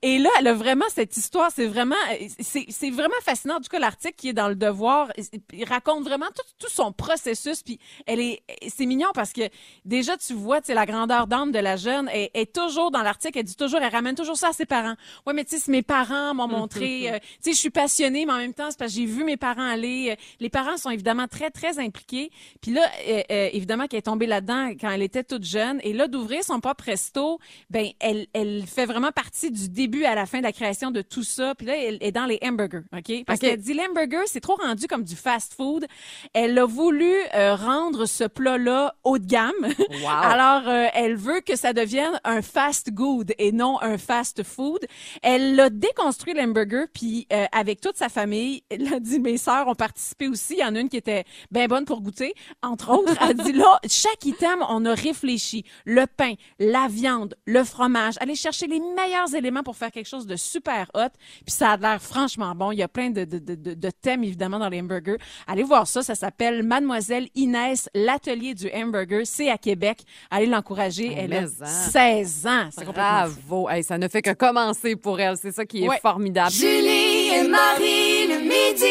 [0.01, 1.51] Et là, elle a vraiment cette histoire.
[1.53, 3.55] C'est vraiment, euh, c'est, c'est vraiment fascinant.
[3.55, 5.11] En tout cas, l'article qui est dans le Devoir,
[5.53, 7.61] il raconte vraiment tout, tout son processus.
[7.63, 9.41] Puis elle est, c'est mignon parce que
[9.85, 13.01] déjà, tu vois, tu sais, la grandeur d'âme de la jeune est, est toujours dans
[13.01, 13.39] l'article.
[13.39, 14.95] Elle dit toujours, elle ramène toujours ça à ses parents.
[15.25, 18.33] Ouais, mais tu sais, mes parents m'ont montré, euh, tu sais, je suis passionnée, mais
[18.33, 20.11] en même temps, c'est parce que j'ai vu mes parents aller.
[20.11, 22.31] Euh, Les parents sont évidemment très, très impliqués.
[22.61, 25.79] Puis là, euh, euh, évidemment, qu'elle est tombée là-dedans quand elle était toute jeune.
[25.83, 30.15] Et là, d'ouvrir son propre resto, ben, elle, elle fait vraiment partie du début à
[30.15, 31.55] la fin de la création de tout ça.
[31.55, 33.23] Puis là, elle est dans les hamburgers, OK?
[33.25, 33.45] Parce OK.
[33.45, 35.85] qu'elle dit l'hamburger, c'est trop rendu comme du fast-food.
[36.33, 39.51] Elle a voulu euh, rendre ce plat-là haut de gamme.
[39.61, 40.07] Wow.
[40.07, 44.85] Alors, euh, elle veut que ça devienne un fast good et non un fast food.
[45.21, 49.67] Elle a déconstruit l'hamburger, puis euh, avec toute sa famille, elle a dit, mes sœurs
[49.67, 50.53] ont participé aussi.
[50.53, 52.33] Il y en a une qui était bien bonne pour goûter.
[52.61, 55.63] Entre autres, elle a dit, là, chaque item, on a réfléchi.
[55.85, 58.15] Le pain, la viande, le fromage.
[58.19, 61.09] Aller chercher les meilleurs éléments pour faire quelque chose de super hot.
[61.45, 62.71] Puis ça a l'air franchement bon.
[62.71, 65.17] Il y a plein de, de, de, de- de thèmes, évidemment, dans les hamburgers.
[65.47, 66.01] Allez voir ça.
[66.03, 69.21] Ça s'appelle Mademoiselle Inès, l'atelier du hamburger.
[69.25, 69.99] C'est à Québec.
[70.31, 71.09] Allez l'encourager.
[71.11, 71.65] Oh, Elle a mais hein.
[71.91, 72.69] 16 ans.
[72.93, 73.69] Bravo.
[73.69, 75.37] Hey, ça ne fait que commencer pour elle.
[75.37, 75.99] C'est ça qui est Ouais.
[76.01, 76.51] formidable.
[76.51, 78.85] Julie et Marie le midi.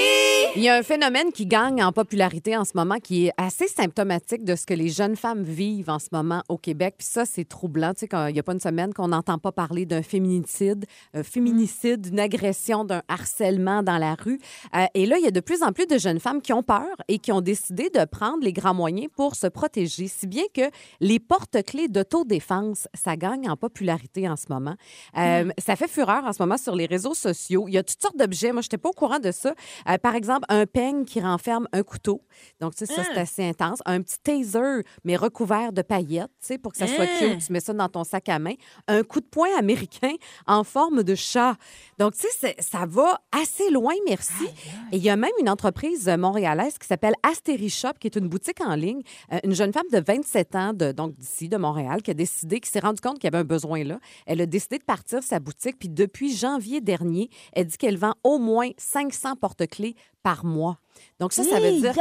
[0.56, 3.66] Il y a un phénomène qui gagne en popularité en ce moment qui est assez
[3.66, 6.94] symptomatique de ce que les jeunes femmes vivent en ce moment au Québec.
[6.98, 7.92] Puis ça, c'est troublant.
[7.92, 10.84] Tu sais, quand- il n'y a pas une semaine qu'on n'entend pas parler d'un féminicide,
[11.12, 14.38] un féminicide, d'une agression, d'un harcèlement dans la rue.
[14.76, 16.62] Euh, et là, il y a de plus en plus de jeunes femmes qui ont
[16.62, 20.44] peur et qui ont décidé de prendre les grands moyens pour se protéger, si bien
[20.54, 24.74] que les porte-clés d'autodéfense, ça gagne en popularité en ce moment.
[25.18, 27.64] Euh, Ça fait fureur en ce moment sur les réseaux sociaux.
[27.68, 28.16] Il y a toutes sortes
[28.52, 29.54] Moi, je n'étais pas au courant de ça.
[29.88, 32.22] Euh, par exemple, un peigne qui renferme un couteau.
[32.60, 33.78] Donc, tu sais, ça, c'est assez intense.
[33.86, 37.34] Un petit taser, mais recouvert de paillettes, tu sais, pour que ça soit Hein?
[37.34, 37.46] cute.
[37.46, 38.54] Tu mets ça dans ton sac à main.
[38.88, 40.12] Un coup de poing américain
[40.46, 41.56] en forme de chat.
[41.98, 44.32] Donc, tu sais, ça va assez loin, merci.
[44.92, 48.16] Et il y a même une entreprise euh, montréalaise qui s'appelle Astéry Shop, qui est
[48.16, 49.02] une boutique en ligne.
[49.32, 52.60] Euh, une jeune femme de 27 ans, de, donc d'ici, de Montréal, qui a décidé,
[52.60, 53.98] qui s'est rendu compte qu'il y avait un besoin là.
[54.26, 55.78] Elle a décidé de partir sa boutique.
[55.78, 60.78] Puis depuis janvier dernier, elle dit qu'elle vend au moins 500 porte-clés par mois.
[61.20, 62.00] Donc ça, ça veut dire que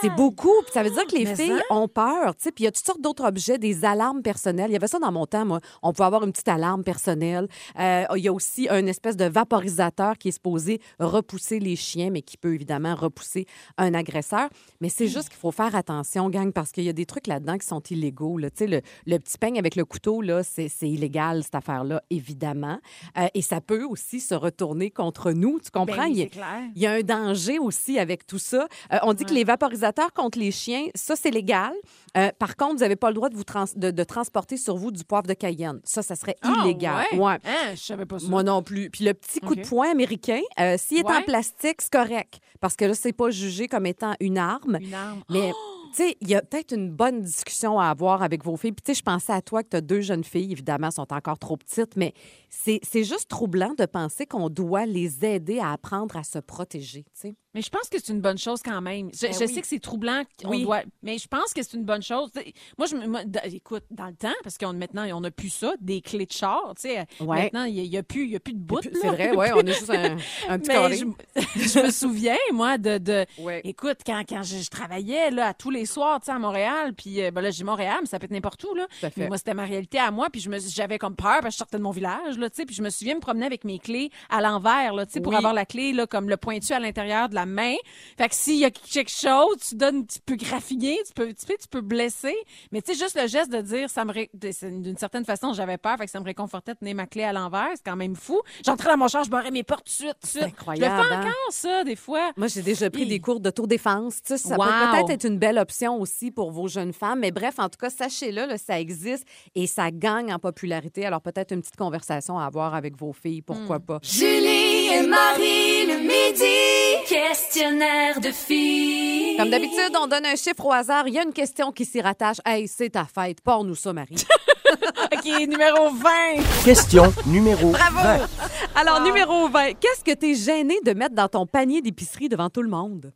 [0.00, 0.52] c'est beaucoup.
[0.62, 1.62] Puis ça veut dire que les Mais filles hein?
[1.70, 2.34] ont peur.
[2.36, 2.52] tu sais.
[2.52, 4.70] Puis il y a toutes sortes d'autres objets, des alarmes personnelles.
[4.70, 5.60] Il y avait ça dans mon temps, moi.
[5.82, 7.48] On pouvait avoir une petite alarme personnelle.
[7.78, 12.10] Euh, il y a aussi un espèce de vaporisateur qui est supposé repousser les chiens,
[12.10, 13.46] mais qui peut évidemment repousser
[13.78, 14.48] un agresseur.
[14.80, 17.58] Mais c'est juste qu'il faut faire attention, gang, parce qu'il y a des trucs là-dedans
[17.58, 18.38] qui sont illégaux.
[18.38, 18.50] là.
[18.50, 22.02] Tu sais, le, le petit peigne avec le couteau, là, c'est c'est illégal, cette affaire-là,
[22.10, 22.78] évidemment.
[23.18, 25.60] Euh, et ça peut aussi se retourner contre nous.
[25.60, 26.04] Tu comprends?
[26.04, 26.26] Ben, Il y a-
[26.74, 28.66] il y a un danger aussi avec tout ça.
[28.92, 31.72] Euh, on dit que les vaporisateurs contre les chiens, ça, c'est légal.
[32.16, 34.76] Euh, par contre, vous n'avez pas le droit de, vous trans- de, de transporter sur
[34.76, 35.80] vous du poivre de Cayenne.
[35.84, 37.04] Ça, ça serait Ah, illégal.
[37.12, 37.18] ouais?
[37.18, 37.38] Ouais.
[37.44, 38.26] Hein, je savais pas ça.
[38.28, 38.90] Moi non plus.
[38.90, 42.38] Puis le petit coup de poing américain, euh, s'il est en plastique, c'est correct.
[42.60, 44.78] Parce que là, c'est pas jugé comme étant une arme.
[44.80, 45.22] Une arme.
[45.28, 45.52] Mais,
[45.94, 48.72] tu sais, il y a peut-être une bonne discussion à avoir avec vos filles.
[48.72, 51.12] Puis, tu sais, je pensais à toi que tu as deux jeunes filles, évidemment, sont
[51.12, 52.12] encore trop petites, mais
[52.50, 57.10] c'est juste troublant de penser qu'on doit les aider à apprendre à se protéger, tu
[57.20, 57.34] sais.
[57.54, 59.10] Mais je pense que c'est une bonne chose quand même.
[59.14, 59.54] Je, Ben je oui.
[59.54, 60.64] sais que c'est troublant, Oui.
[60.64, 62.30] doit, mais je pense que c'est une bonne chose.
[62.76, 66.00] Moi, je, moi, écoute, dans le temps, parce qu'on maintenant, on n'a plus ça, des
[66.00, 66.72] clés de char.
[66.74, 67.44] Tu sais, Ouais.
[67.44, 68.80] Maintenant, il n'y a, plus- il y a plus de bout.
[68.82, 70.16] C'est vrai, oui, on est juste un,
[70.48, 70.96] un petit Mais carré.
[70.96, 71.04] je,
[71.60, 72.98] je me souviens, moi, de.
[72.98, 73.60] de Ouais.
[73.62, 76.92] Écoute, quand, quand je, je travaillais là, à tous les soirs tu sais, à Montréal,
[76.94, 78.74] puis euh, ben là, j'ai Montréal, mais ça peut être n'importe où.
[78.74, 78.86] Là.
[79.16, 81.50] Mais moi, c'était ma réalité à moi, puis je me- j'avais comme peur parce que
[81.52, 82.38] je sortais de mon village.
[82.38, 85.06] Là, tu sais, puis je me souviens me promener avec mes clés à l'envers là,
[85.06, 85.36] tu sais, pour Oui.
[85.38, 87.74] avoir la clé là, comme le pointu à l'intérieur de la main.
[88.18, 91.46] Fait que s'il y a quelque chose, tu donnes, tu peux graffiner, tu peux, tu
[91.46, 92.34] peux, tu peux blesser.
[92.72, 95.78] Mais tu sais, juste le geste de dire, ça me ré- d'une certaine façon, j'avais
[95.78, 97.68] peur, fait que ça me réconfortait de tenir ma clé à l'envers.
[97.74, 98.40] C'est quand même fou.
[98.64, 100.14] J'entrais dans mon char, je barrais mes portes tout de suite.
[100.20, 100.42] tout de suite.
[100.44, 101.20] incroyable, Je le fais hein?
[101.20, 102.32] encore, ça, des fois.
[102.36, 103.06] Moi, j'ai déjà pris Hi.
[103.08, 104.16] des cours d'autodéfense.
[104.22, 104.64] Tu sais, ça Wow.
[104.64, 107.20] peut peut-être être une belle option aussi pour vos jeunes femmes.
[107.20, 111.06] Mais bref, en tout cas, sachez-le, là, ça existe et ça gagne en popularité.
[111.06, 113.98] Alors, peut-être une petite conversation à avoir avec vos filles, pourquoi pas.
[114.02, 117.08] Julie et Marie le midi.
[117.08, 119.36] Questionnaire de filles.
[119.36, 121.06] Comme d'habitude, on donne un chiffre au hasard.
[121.06, 122.38] Il y a une question qui s'y rattache.
[122.44, 123.40] Hey, c'est ta fête.
[123.40, 124.16] Porte-nous ça, Marie.
[125.12, 126.64] OK, numéro 20.
[126.64, 128.26] Question numéro 20.
[128.74, 129.72] Alors, numéro 20.
[129.74, 133.12] Qu'est-ce que tu es gêné de mettre dans ton panier d'épicerie devant tout le monde?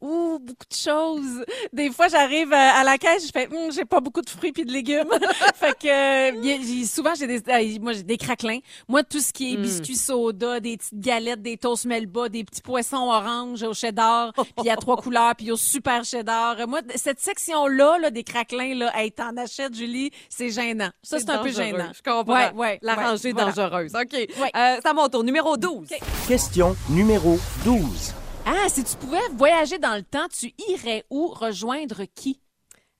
[0.00, 1.44] Ouh, beaucoup de choses.
[1.72, 4.52] Des fois, j'arrive euh, à la caisse, je fais, Hum, j'ai pas beaucoup de fruits
[4.52, 5.08] puis de légumes.
[5.54, 5.88] fait que
[6.32, 8.60] euh, souvent j'ai des, euh, moi j'ai des craquelins.
[8.88, 12.62] Moi, tout ce qui est biscuits soda, des petites galettes, des toasts melba, des petits
[12.62, 16.60] poissons orange au cheddar, puis il y a trois couleurs, puis au super cheddar.
[16.60, 20.90] Euh, Moi, cette section là, là des craquelins là, hey, t'en achètes, Julie, c'est gênant.
[21.02, 21.90] Ça, c'est un peu gênant.
[21.94, 22.32] Je comprends.
[22.32, 23.52] Ouais, ouais, La ouais, rangée voilà.
[23.52, 23.94] dangereuse.
[23.94, 24.12] OK.
[24.12, 24.26] Ouais.
[24.56, 25.24] Euh, c'est à mon tour.
[25.24, 25.88] Numéro 12.
[26.26, 28.14] Question numéro 12.
[28.46, 31.28] Ah, si tu pouvais voyager dans le temps, tu irais où?
[31.28, 32.40] Rejoindre qui?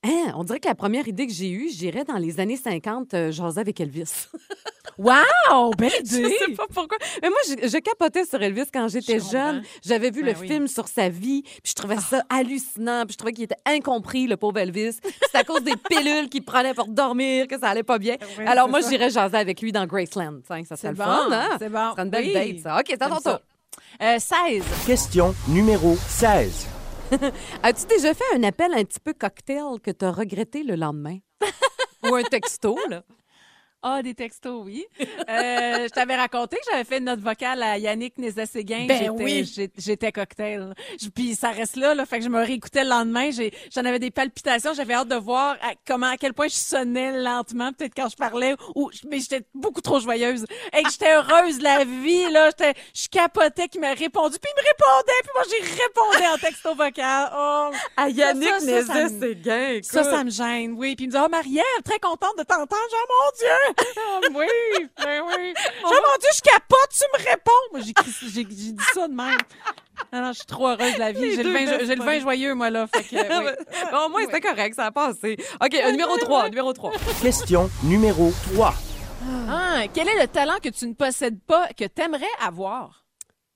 [0.03, 3.13] Hein, on dirait que la première idée que j'ai eue, j'irais dans les années 50
[3.15, 4.27] euh, jaser avec Elvis.
[4.99, 6.37] Wow, belle je idée.
[6.39, 6.99] sais pas pourquoi.
[7.23, 9.53] Mais moi, je, je capotais sur Elvis quand j'étais Je comprends.
[9.53, 9.63] jeune.
[9.83, 10.47] J'avais vu Ben le oui.
[10.47, 14.27] film sur sa vie, puis je trouvais ça hallucinant, puis je trouvais qu'il était incompris,
[14.27, 14.99] le pauvre Elvis.
[15.31, 18.17] C'est à cause des pilules qu'il prenait pour dormir que ça allait pas bien.
[18.47, 18.91] Alors c'est moi, ça.
[18.91, 20.41] j'irais jaser avec lui dans Graceland.
[20.47, 21.49] Tiens, ça serait C'est le bon, fun, hein?
[21.59, 21.79] c'est bon.
[21.79, 22.33] Ça serait une belle Oui.
[22.35, 22.77] date, ça.
[22.81, 23.31] OK, c'est à ton J'aime ça.
[23.39, 23.41] tour.
[24.03, 24.65] Euh, 16.
[24.87, 26.67] Question numéro 16.
[27.63, 31.19] As-tu déjà fait un appel un petit peu cocktail que tu as regretté le lendemain?
[32.05, 33.03] Ou un texto, là?
[33.83, 34.85] Ah, des textos, oui.
[35.01, 35.05] Euh,
[35.85, 38.85] je t'avais raconté que j'avais fait une note vocale à Yannick Nézet-Séguin.
[38.87, 39.71] Ben j'étais, oui.
[39.79, 40.75] J'étais cocktail.
[41.15, 42.05] Puis ça reste là, là.
[42.05, 43.31] Fait que je me réécoutais le lendemain.
[43.75, 44.75] J'en avais des palpitations.
[44.75, 48.17] J'avais hâte de voir à, comment, à quel point je sonnais lentement, peut-être quand je
[48.17, 48.55] parlais.
[48.75, 50.45] Ou, mais j'étais beaucoup trop joyeuse.
[50.77, 52.51] Et que j'étais heureuse de la vie, là.
[52.51, 54.37] J'étais, je capotais qu'il m'a répondu.
[54.39, 55.21] Puis il me répondait.
[55.23, 57.33] Puis moi, j'ai répondu en texto vocal.
[57.35, 57.71] Oh.
[57.97, 59.81] À Yannick Ça, ça, ça, ça me- Nézet-Séguin.
[59.85, 60.97] Ça, ça me gêne, oui.
[60.97, 62.69] Puis il me dit, oh, Marielle, très contente de t'entendre.
[62.93, 63.70] Oh, mon Dieu!
[63.79, 64.47] Ah, oui,
[65.03, 65.55] ben oui.
[65.85, 67.51] Oh, mon Dieu, je capote, tu me réponds.
[67.73, 69.39] Moi, j'ai dit ça de même.
[70.13, 71.35] Non, non, je suis trop heureuse de la vie.
[71.35, 72.87] J'ai le, vin, le joyeux, moi, là.
[72.87, 73.53] Fait que, oui.
[73.91, 75.37] Bon, au moins, c'était correct, ça a passé.
[75.63, 76.93] OK, euh, numéro 3, numéro 3.
[77.23, 78.75] Question numéro 3.
[79.49, 83.05] Ah, quel est le talent que tu ne possèdes pas, que t'aimerais avoir?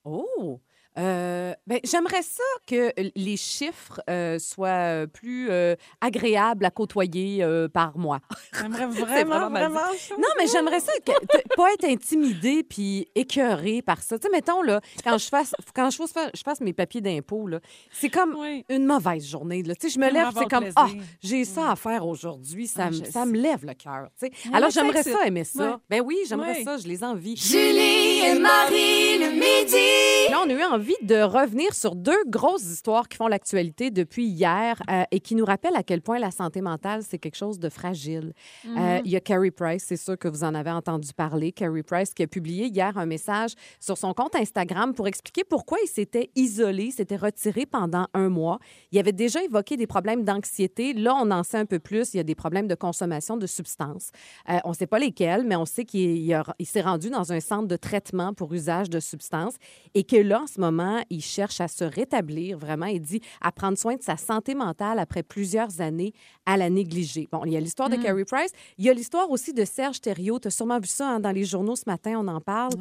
[0.05, 0.61] Oh!
[0.97, 7.67] Euh, ben, j'aimerais ça que les chiffres euh, soient plus euh, agréables à côtoyer euh,
[7.69, 8.21] par moi.
[8.61, 9.81] J'aimerais vraiment vraiment.
[10.19, 11.13] Non, mais j'aimerais ça que,
[11.57, 14.19] pas être intimidée puis écœurée par ça.
[14.19, 17.47] Tu sais, mettons, là, quand je fasse, quand je fasse, je fasse mes papiers d'impôt,
[17.49, 17.59] là,
[17.91, 18.65] c'est comme Oui.
[18.69, 19.63] une mauvaise journée.
[19.65, 19.75] Là.
[19.75, 21.03] Tu sais, je me lève, c'est comme, ah, plaisir.
[21.23, 22.69] j'ai ça à faire aujourd'hui.
[22.69, 24.09] Ça, Ah, ça me lève le cœur.
[24.21, 24.33] tu sais.
[24.53, 25.71] Alors, j'aimerais ça, aimer ça.
[25.73, 25.77] Ouais.
[25.91, 26.65] Ben oui, j'aimerais Ouais.
[26.65, 27.37] ça, je les envie.
[27.37, 30.31] Julie et Marie le midi.
[30.31, 33.91] Là, on a eu envie envie de revenir sur deux grosses histoires qui font l'actualité
[33.91, 37.37] depuis hier euh, et qui nous rappellent à quel point la santé mentale, c'est quelque
[37.37, 38.35] chose de fragile.
[38.67, 41.53] Euh, il y a Carrie Price, c'est sûr que vous en avez entendu parler.
[41.53, 45.79] Carrie Price qui a publié hier un message sur son compte Instagram pour expliquer pourquoi
[45.83, 48.59] il s'était isolé, s'était retiré pendant un mois.
[48.93, 50.93] Il avait déjà évoqué des problèmes d'anxiété.
[50.93, 52.13] Là, on en sait un peu plus.
[52.13, 54.11] Il y a des problèmes de consommation de substances.
[54.51, 57.09] Euh, on ne sait pas lesquels, mais on sait qu'il il a- il s'est rendu
[57.09, 59.55] dans un centre de traitement pour usage de substances
[59.95, 60.74] et que là, en ce moment,
[61.11, 62.87] il cherche à se rétablir vraiment.
[62.87, 66.13] Il dit à prendre soin de sa santé mentale après plusieurs années
[66.47, 67.29] à la négliger.
[67.33, 68.51] Bon, il y a l'histoire de Carrie Price.
[68.79, 70.39] Il y a l'histoire aussi de Serge Thériault.
[70.39, 72.73] Tu as sûrement vu ça hein, dans les journaux ce matin, on en parle,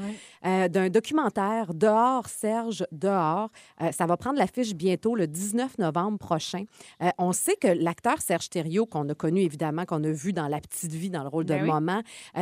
[0.46, 3.50] euh, d'un documentaire Dehors, Serge, dehors.
[3.82, 6.64] Euh, ça va prendre l'affiche bientôt, le 19 novembre prochain.
[7.02, 10.48] Euh, on sait que l'acteur Serge Thériault, qu'on a connu évidemment, qu'on a vu dans
[10.48, 11.70] La Petite Vie, dans le rôle de Ben oui.
[11.70, 12.02] maman,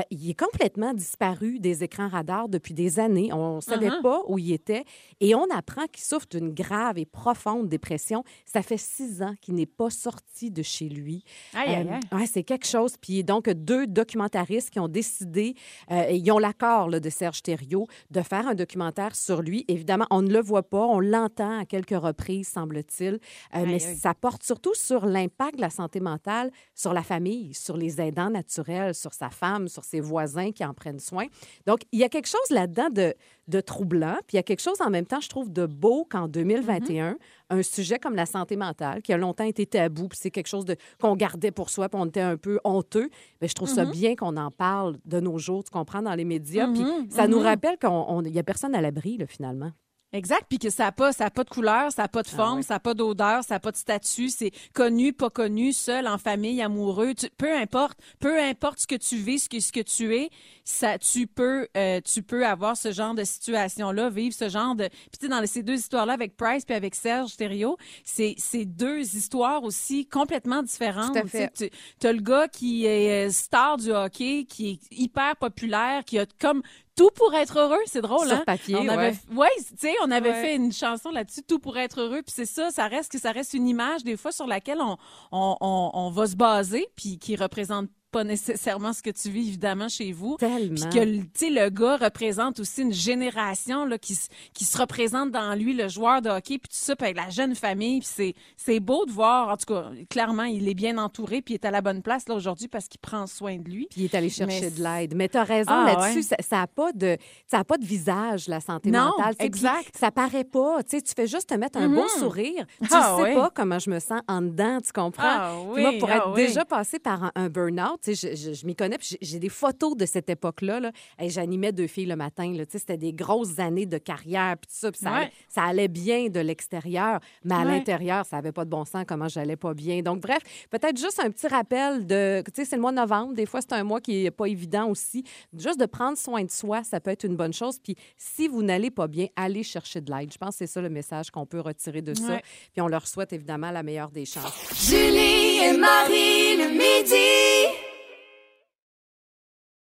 [0.10, 3.32] il est complètement disparu des écrans radars depuis des années.
[3.34, 4.02] On ne savait Uh-huh.
[4.02, 4.86] pas où il était.
[5.20, 8.24] Et on apprend qu'il souffre d'une grave et profonde dépression.
[8.46, 11.24] Ça fait six ans qu'il n'est pas sorti de chez lui.
[11.54, 12.96] Aïe, aïe, Euh, ouais, c'est quelque chose.
[12.98, 15.56] Puis donc, deux documentaristes qui ont décidé,
[15.92, 19.66] euh, et ils ont l'accord de Serge Thériault, de faire un documentaire sur lui.
[19.68, 23.20] Évidemment, on ne le voit pas, on l'entend à quelques reprises, semble-t-il,
[23.56, 27.78] Euh, mais ça porte surtout sur l'impact de la santé mentale sur la famille, sur
[27.78, 31.26] les aidants naturels, sur sa femme, sur ses voisins qui en prennent soin.
[31.66, 33.14] Donc, il y a quelque chose là-dedans de,
[33.48, 36.06] de troublant, puis il y a quelque chose en même temps, je trouve, de beau
[36.10, 37.18] qu'en 2021,
[37.50, 40.66] un sujet comme la santé mentale, qui a longtemps été tabou, puis c'est quelque chose
[40.66, 43.10] de- qu'on gardait pour soi, puis on était un peu honteux,
[43.42, 46.26] mais je trouve ça bien qu'on en parle de nos jours, tu comprends, dans les
[46.26, 49.72] médias, puis ça nous rappelle qu'il n'y a personne à l'abri, finalement.
[50.14, 52.28] Exact, puis que ça n'a pas, ça a pas de couleur, ça n'a pas de
[52.34, 52.64] Ah forme, ouais.
[52.64, 56.18] ça n'a pas d'odeur, ça n'a pas de statut, c'est connu, pas connu, seul, en
[56.18, 59.80] famille, amoureux, tu- peu importe, peu importe ce que tu vis, ce que, ce que
[59.80, 60.30] tu es,
[60.66, 64.88] ça, tu peux, euh, tu peux avoir ce genre de situation-là, vivre ce genre de,
[64.90, 68.66] puis tu sais, dans ces deux histoires-là avec Price puis avec Serge Thériault, c'est, c'est
[68.66, 71.14] deux histoires aussi complètement différentes.
[71.14, 71.72] Tout à fait.
[72.00, 76.20] Tu as le gars qui est euh, star du hockey, qui est hyper populaire, qui
[76.20, 76.62] a comme
[77.02, 78.44] tout pour être heureux, c'est drôle, Sur hein?
[78.46, 79.36] papier, on avait, ouais.
[79.36, 80.42] ouais, tu sais, on avait Ouais.
[80.42, 82.22] fait une chanson là-dessus, tout pour être heureux.
[82.22, 84.98] Puis c'est ça, ça reste que ça reste une image des fois sur laquelle on,
[85.32, 89.48] on, on, on va se baser, puis qui représente pas nécessairement ce que tu vis
[89.48, 90.36] évidemment chez vous.
[90.38, 90.76] Tellement.
[90.76, 94.66] Puis que le- tu sais le gars représente aussi une génération là qui se- qui
[94.66, 97.56] se représente dans lui le joueur de hockey puis tout ça puis avec la jeune
[97.56, 101.42] famille puis c'est c'est beau de voir en tout cas clairement il est bien entouré
[101.42, 103.88] puis il est à la bonne place là aujourd'hui parce qu'il prend soin de lui.
[103.90, 105.16] Puis il est allé chercher Mais de l'aide.
[105.16, 106.22] Mais tu as raison Ah, là-dessus, ouais.
[106.24, 109.26] ça n'a ça a pas, de, ça a pas de visage, la santé Non, mentale.
[109.26, 109.36] tu sais.
[109.38, 109.96] Puis exact.
[109.98, 110.84] Ça paraît pas.
[110.84, 112.66] Tu sais, tu fais juste te mettre un beau sourire.
[112.82, 113.34] Tu Ah, sais ouais.
[113.36, 115.24] pas comment je me sens en dedans, tu comprends?
[115.26, 116.46] Ah, Puis moi, oui, pour ah, être oui.
[116.48, 119.40] déjà passé par un, un burn-out, tu sais, je, je- je m'y connais, puis j'ai-
[119.40, 120.80] des photos de cette époque-là.
[120.80, 120.92] Là.
[121.18, 122.52] Hey, J'animais deux filles le matin.
[122.54, 122.66] Là.
[122.66, 124.92] Tu sais, C'était des grosses années de carrière, puis tout ça.
[124.92, 125.18] Puis ça, Ouais.
[125.18, 127.66] allait, ça allait bien de l'extérieur, mais à Ouais.
[127.66, 130.02] l'intérieur, ça n'avait pas de bon sens comment j'allais pas bien.
[130.02, 132.42] Donc, bref, peut-être juste un petit rappel de.
[132.48, 133.34] Tu sais, c'est le mois de novembre.
[133.34, 135.24] Des fois, c'est un mois qui n'est pas évident aussi.
[135.58, 137.78] Juste de prendre soin de soi, ça peut être une bonne chose.
[137.80, 140.32] Puis si vous n'allez pas bien, allez chercher de l'aide.
[140.34, 142.24] Je pense que c'est ça le message qu'on peut retirer de ça.
[142.28, 142.42] Ouais.
[142.74, 144.54] Puis on leur souhaite évidemment la meilleure des chances.
[144.90, 146.71] Julie et Marie le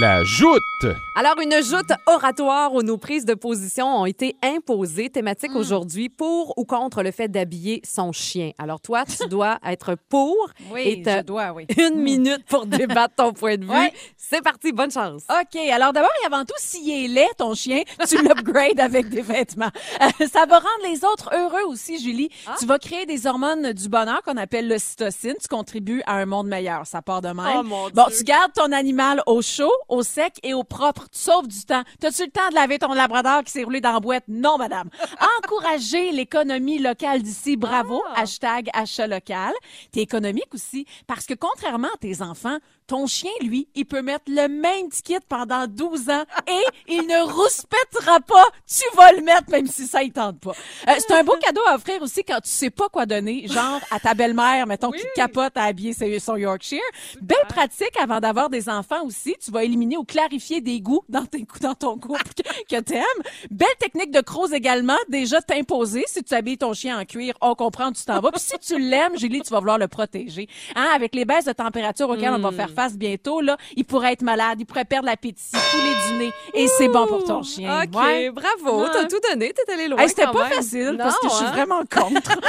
[0.00, 0.62] La joute.
[1.16, 5.10] Alors, une joute oratoire où nos prises de position ont été imposées.
[5.10, 8.52] Thématique aujourd'hui pour ou contre le fait d'habiller son chien.
[8.58, 10.34] Alors, toi, tu dois être pour
[10.72, 11.66] Oui, et je dois, oui.
[11.76, 13.70] une minute pour débattre ton point de vue.
[13.70, 13.92] Ouais.
[14.16, 15.22] C'est parti, bonne chance.
[15.28, 15.60] OK.
[15.70, 19.70] Alors, d'abord et avant tout, s'il est laid, ton chien, tu l'upgrades avec des vêtements.
[20.00, 22.30] Euh, ça va rendre les autres heureux aussi, Julie.
[22.46, 22.54] Ah.
[22.58, 25.34] Tu vas créer des hormones du bonheur qu'on appelle l'ocytocine.
[25.40, 26.86] Tu contribues à un monde meilleur.
[26.86, 27.44] Ça part de même.
[27.58, 28.16] Oh, mon bon, Dieu.
[28.18, 31.08] tu gardes ton animal au chaud, au sec et au propre.
[31.12, 31.82] Tu sauves du temps.
[32.00, 34.24] T'as-tu le temps de laver ton labrador qui s'est roulé dans la boîte?
[34.28, 34.90] Non, madame.
[35.38, 37.56] Encourager l'économie locale d'ici.
[37.56, 38.02] Bravo.
[38.14, 38.22] Ah.
[38.22, 39.52] Hashtag achat local.
[39.92, 42.58] T'es économique aussi parce que contrairement à tes enfants,
[42.92, 47.22] Ton chien, lui, il peut mettre le même ticket pendant 12 ans et il ne
[47.24, 48.44] rouspètera pas.
[48.66, 50.50] Tu vas le mettre même si ça il tente pas.
[50.50, 53.80] Euh, c'est un beau cadeau à offrir aussi quand tu sais pas quoi donner, genre
[53.90, 56.82] à ta belle-mère, mettons, qui te capote à habiller son Yorkshire.
[57.22, 59.36] Belle pratique avant d'avoir des enfants aussi.
[59.42, 63.02] Tu vas éliminer ou clarifier des goûts dans, tes, dans ton couple que, que t'aimes.
[63.50, 64.98] Belle technique de crouse également.
[65.08, 66.04] Déjà t'imposer.
[66.08, 68.32] Si tu habilles ton chien en cuir, on comprend tu t'en vas.
[68.32, 70.46] Puis si tu l'aimes, Julie, tu vas vouloir le protéger.
[70.76, 74.12] Hein, avec les baisses de température auxquelles on va faire face bientôt, là, il pourrait
[74.12, 76.32] être malade, il pourrait perdre l'appétit tous les dîners.
[76.54, 77.82] Et c'est bon pour ton chien.
[77.84, 78.30] OK, Ouais.
[78.30, 78.86] bravo.
[78.92, 79.52] T'as tout donné.
[79.52, 80.00] T'es allé loin.
[80.00, 80.52] Hey, C'était pas même.
[80.52, 81.52] facile parce que je suis hein?
[81.52, 82.30] vraiment contre.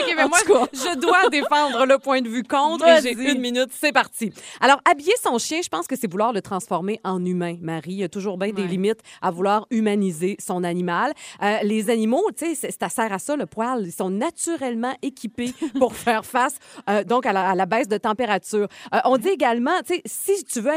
[0.00, 0.38] OK, mais moi,
[0.72, 3.70] je dois défendre le point de vue contre j'ai une minute.
[3.72, 4.32] C'est parti.
[4.60, 7.92] Alors, habiller son chien, je pense que c'est vouloir le transformer en humain, Marie.
[7.92, 11.12] Il y a toujours bien des limites à vouloir humaniser son animal.
[11.42, 13.86] Euh, les animaux, tu sais, ça sert à ça, le poil.
[13.86, 16.56] Ils sont naturellement équipés pour faire face,
[16.88, 18.68] euh, donc, à la, à la baisse de température.
[18.94, 20.70] Euh, on dit également, tu sais, si tu veux...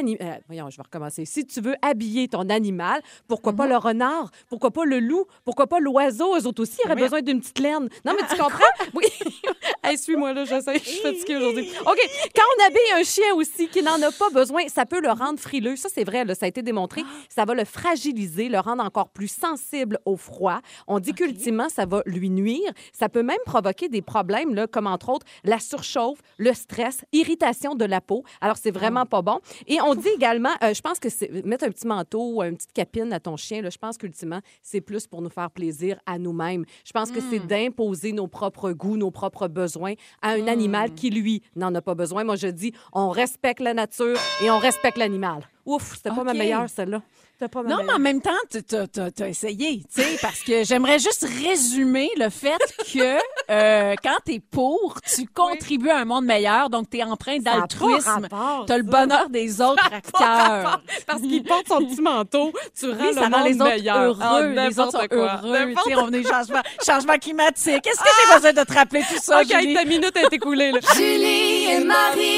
[0.47, 1.25] voyons, je vais recommencer.
[1.25, 4.29] Si tu veux habiller ton animal, pourquoi pas le renard?
[4.49, 5.25] Pourquoi pas le loup?
[5.45, 6.35] Pourquoi pas l'oiseau?
[6.37, 7.89] Eux autres aussi auraient besoin d'une petite laine.
[8.05, 8.63] Non, mais tu comprends?
[8.93, 9.05] Oui.
[9.83, 10.79] hey, suis-moi, là, j'essaie.
[10.79, 11.69] Je suis fatiguée aujourd'hui.
[11.81, 11.99] OK.
[12.35, 15.39] Quand on habille un chien aussi qui n'en a pas besoin, ça peut le rendre
[15.39, 15.75] frileux.
[15.75, 17.01] Ça, c'est vrai, là, ça a été démontré.
[17.29, 20.59] Ça va le fragiliser, le rendre encore plus sensible au froid.
[20.87, 22.71] On dit qu'ultimement, ça va lui nuire.
[22.91, 27.75] Ça peut même provoquer des problèmes, là, comme entre autres la surchauffe, le stress, irritation
[27.75, 28.23] de la peau.
[28.41, 29.39] Alors, c'est vraiment pas bon.
[29.67, 32.55] Et on dit également, euh, je pense que c'est mettre un petit manteau ou une
[32.55, 35.99] petite capine à ton chien, là, je pense qu'ultimement, c'est plus pour nous faire plaisir
[36.05, 36.65] à nous-mêmes.
[36.85, 41.09] Je pense que c'est d'imposer nos propres goûts, nos propres besoins à un animal qui,
[41.09, 42.23] lui, n'en a pas besoin.
[42.23, 45.41] Moi, je dis, on respecte la nature et on respecte l'animal.
[45.65, 47.01] Ouf, c'était pas ma meilleure, celle-là.
[47.47, 51.25] Pas Non, mais en même temps, tu as, essayé, tu sais, parce que j'aimerais juste
[51.43, 52.57] résumer le fait
[52.93, 53.17] que
[53.51, 57.37] euh, quand tu es pour, tu contribues à un monde meilleur, donc tu es empreint
[57.39, 58.27] d'altruisme.
[58.67, 60.81] Tu as le bonheur des autres à cœur.
[61.05, 63.97] Parce qu'il porte son petit manteau, tu rends Oui, le monde les autres meilleur.
[63.97, 64.19] heureux.
[64.21, 65.39] Ah, les autres sont quoi.
[65.43, 65.73] heureux.
[65.83, 67.85] Tu sais, on est changement, changement climatique.
[67.87, 69.73] Est-ce que j'ai besoin de te rappeler tout ça, OK, Julie?
[69.73, 70.71] ta minute est écoulée.
[70.71, 70.79] Là.
[70.95, 72.32] Julie et Marie.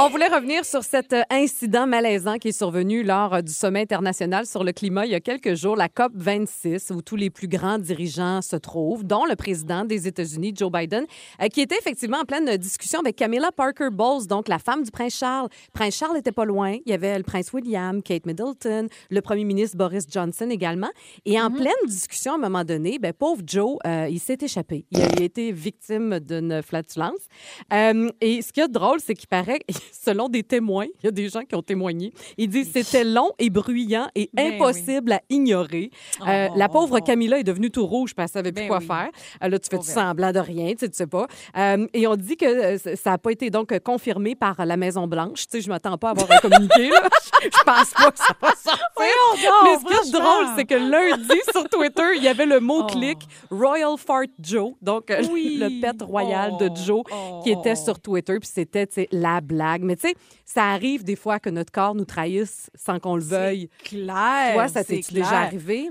[0.00, 3.80] On voulait revenir sur cet euh, incident malaisant qui est survenu lors euh, du sommet
[3.80, 7.30] international sur le climat il y a quelques jours, la COP 26, où tous les
[7.30, 11.04] plus grands dirigeants se trouvent, dont le président des États-Unis, Joe Biden,
[11.42, 14.92] euh, qui était effectivement en pleine discussion avec Camilla Parker Bowles, donc la femme du
[14.92, 15.48] prince Charles.
[15.72, 16.76] Prince Charles n'était pas loin.
[16.86, 20.90] Il y avait le prince William, Kate Middleton, le premier ministre Boris Johnson également.
[21.24, 24.86] Et en pleine discussion, à un moment donné, ben, pauvre Joe, euh, il s'est échappé.
[24.92, 27.26] Il a, il a été victime d'une flatulence.
[27.72, 29.58] Euh, et ce qui est drôle, c'est qu'il paraît,
[29.92, 33.04] selon des témoins, il y a des gens qui ont témoigné, ils disent que c'était
[33.04, 35.90] long et bruyant et Ben impossible à ignorer.
[36.26, 37.04] Euh, Oh, la pauvre oh.
[37.04, 38.86] Camilla est devenue tout rouge parce qu'elle savait plus Ben quoi oui.
[38.86, 39.08] faire.
[39.42, 39.82] Euh, là, tu fais elle.
[39.82, 41.26] semblant de rien, tu sais, tu sais pas.
[41.56, 44.76] Euh, et on dit que euh, ça n'a pas été donc euh, confirmé par la
[44.76, 45.46] Maison-Blanche.
[45.46, 46.88] Tu sais, je m'attends pas à avoir un communiqué.
[46.90, 47.02] là.
[47.42, 48.82] Je pense pas que ça va sortir.
[48.98, 53.18] Mais ce qui est drôle, c'est que lundi, sur Twitter, il y avait le mot-clic
[53.50, 53.56] Oh.
[53.56, 55.56] Royal Fart Joe, donc euh, Oui.
[55.60, 57.02] le pet royal de Oh, Joe,
[57.44, 59.67] qui était sur Twitter, puis c'était la blague.
[59.80, 63.22] Mais tu sais, ça arrive des fois que notre corps nous trahisse sans qu'on le
[63.22, 63.68] veuille.
[63.84, 64.54] Claire.
[64.54, 65.40] Toi, ça c'est t'est déjà clair.
[65.40, 65.90] arrivé?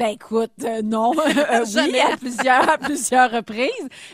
[0.00, 1.12] Ben écoute, euh, non.
[1.50, 3.68] Euh, oui, à plusieurs, à plusieurs reprises.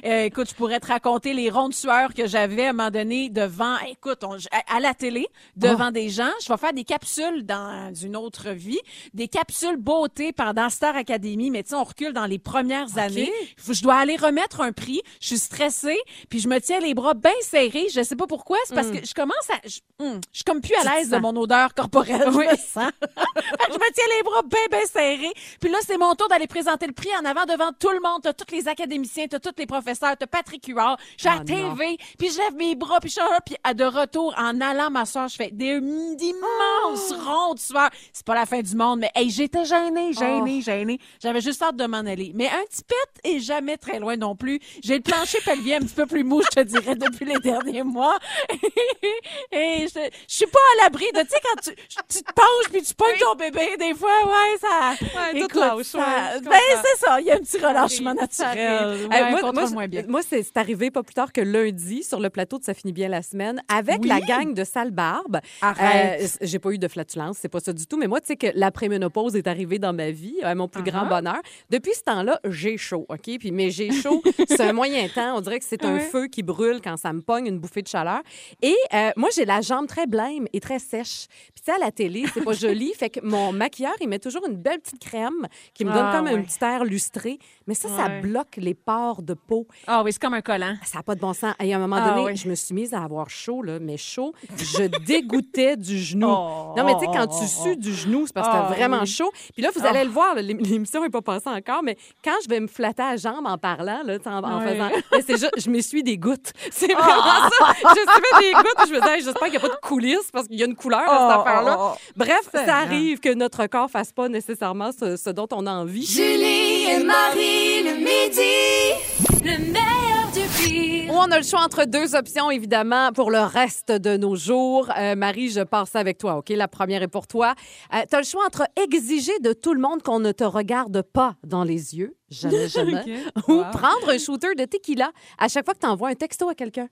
[0.05, 3.29] Euh, écoute, je pourrais te raconter les rondes sueurs que j'avais à un moment donné
[3.29, 6.31] devant, écoute, on- à, à la télé, devant des gens.
[6.45, 8.81] Je vais faire des capsules dans une autre vie,
[9.15, 13.31] des capsules beauté pendant Star Academy, mais tu sais, on recule dans les premières années.
[13.57, 15.03] Je dois aller remettre un prix.
[15.21, 17.87] Je suis stressée, puis je me tiens les bras bien serrés.
[17.95, 19.69] Je sais pas pourquoi, c'est parce que je commence à...
[19.69, 20.89] Je, hum, je suis comme plus Hmm.
[20.89, 22.47] À l'aise de mon odeur corporelle, je Oui.
[22.47, 22.91] me sens.
[23.01, 25.33] Fait que je me tiens les bras bien, bien serrés.
[25.61, 28.21] Puis là, c'est mon tour d'aller présenter le prix en avant devant tout le monde.
[28.23, 30.97] T'as tous les académiciens, t'as tous les professeurs, t'as Patrick Huard.
[31.17, 31.45] Je suis à Ah, non.
[31.45, 34.61] TV, puis je lève mes bras, puis je suis là, puis à de retour, en
[34.61, 37.25] allant m'asseoir, je fais des d'immenses Oh!
[37.25, 37.91] rondes sueurs.
[38.13, 40.19] C'est pas la fin du monde, mais hey, j'étais gênée, Oh.
[40.21, 40.99] gênée, gênée.
[41.23, 42.33] J'avais juste hâte de m'en aller.
[42.35, 44.61] Mais un petit pet est jamais très loin non plus.
[44.83, 47.83] J'ai le plancher pelvien un petit peu plus mou, je te dirais, depuis les derniers
[47.83, 48.19] mois.
[49.53, 51.75] Et je, je suis pas à l'abri de, tu sais, quand tu,
[52.09, 54.95] tu te penches puis tu pognes ton bébé, des fois, ouais, ça.
[55.01, 56.53] Ouais, ça- ouais, ben,
[56.85, 59.09] c'est ça, il y a un petit relâchement naturel.
[59.09, 60.05] Ouais, Euh, moi, contrôle moi, moins bien.
[60.09, 63.09] moi, c'est arrivé pas plus tard que lundi sur le plateau de Ça finit bien
[63.09, 64.09] la semaine avec Oui.
[64.09, 65.39] la gang de Sale Barbe.
[65.63, 66.23] Arrête.
[66.23, 67.97] Euh, J'ai pas eu de flatulence, c'est pas ça du tout.
[67.97, 71.03] Mais moi, tu sais que l'après-ménopause est arrivée dans ma vie, à mon plus grand
[71.07, 71.21] ah.
[71.21, 71.39] bonheur.
[71.71, 73.39] Depuis ce temps-là, j'ai chaud, OK?
[73.39, 75.37] Puis, mais j'ai chaud, c'est un moyen temps.
[75.37, 77.89] On dirait que c'est un feu qui brûle quand ça me pogne une bouffée de
[77.89, 78.21] chaleur.
[78.63, 81.27] Et euh, moi, j'ai la jambe très blême et très sèche.
[81.55, 82.93] Puis, tu sais, à la télé, c'est pas joli.
[82.95, 86.07] Fait que mon maquilleur, il met toujours une belle petite crème crème qui me donne
[86.13, 87.39] Ah, comme un petit air lustré.
[87.67, 88.21] Mais ça, ça Ouais.
[88.21, 89.67] bloque les pores de peau.
[89.87, 90.75] Ah oui, c'est comme un collant.
[90.85, 91.55] Ça n'a pas de bon sens.
[91.61, 92.37] Et à un moment Ah, donné, oui.
[92.37, 94.33] je me suis mise à avoir chaud, là, mais chaud.
[94.57, 96.29] Je dégoûtais du genou.
[96.29, 98.53] Oh, non, mais tu sais, quand oh, tu oh, sues du genou, c'est parce que
[98.55, 99.07] Ah, t'as vraiment oui.
[99.07, 99.31] chaud.
[99.55, 99.89] Puis là, vous Ah.
[99.89, 103.11] allez le voir, l'émission n'est pas passée encore, mais quand je vais me flatter à
[103.13, 104.89] la jambe en parlant, là, en, en faisant.
[105.13, 106.53] mais c'est juste, je m'essuie des gouttes.
[106.71, 107.73] C'est vraiment ça.
[107.83, 108.87] Je suis des gouttes.
[108.89, 110.67] Je me dis, Hey, j'espère qu'il n'y a pas de coulisses parce qu'il y a
[110.67, 111.77] une couleur à cette Oh, affaire-là.
[111.79, 111.99] oh, oh.
[112.17, 116.05] Bref, ça arrive que notre corps fasse pas nécessairement ce, ce dont on a envie.
[116.07, 121.13] Julie et Marie le midi, le meilleur du pire.
[121.13, 124.91] Ou on a le choix entre deux options, évidemment, pour le reste de nos jours.
[124.99, 126.49] Euh, Marie, je passe avec toi, OK?
[126.49, 127.55] La première est pour toi.
[127.91, 131.35] tu as le choix entre exiger de tout le monde qu'on ne te regarde pas
[131.45, 133.03] dans les yeux, jamais, jamais,
[133.49, 133.65] ou Wow.
[133.73, 136.89] prendre un shooter de tequila à chaque fois que tu envoies un texto à quelqu'un.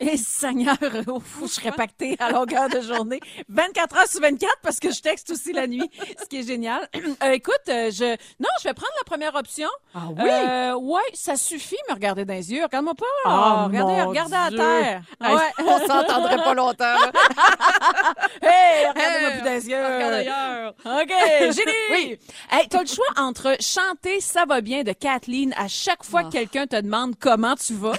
[0.00, 0.76] Et Seigneur,
[1.06, 3.20] ouf, je serais pactée à longueur de journée.
[3.48, 5.88] 24 heures sur 24 parce que je texte aussi la nuit,
[6.20, 6.88] ce qui est génial.
[7.22, 8.04] Euh, écoute, euh, je
[8.40, 9.68] non, je vais prendre la première option.
[9.94, 10.82] Ah oui?
[10.92, 12.64] ouais, ça suffit me regarder dans les yeux.
[12.64, 13.04] Regarde-moi pas.
[13.24, 15.02] Ah, regardez, regardez à terre.
[15.22, 16.84] Hey, on s'entendrait pas longtemps.
[18.42, 19.84] Hey, regardez-moi Hey, plus dans les yeux.
[19.84, 20.74] regarde ailleurs.
[20.84, 21.12] OK,
[21.52, 21.72] Julie!
[21.90, 22.18] Oui.
[22.50, 26.28] Hey, t'as le choix entre chanter Ça va bien de Kathleen à chaque fois Ah.
[26.28, 27.92] que quelqu'un te demande comment tu vas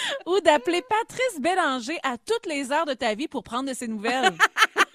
[0.26, 3.88] ou d'appeler Patrice Bélanger à toutes les heures de ta vie pour prendre de ses
[3.88, 4.32] nouvelles.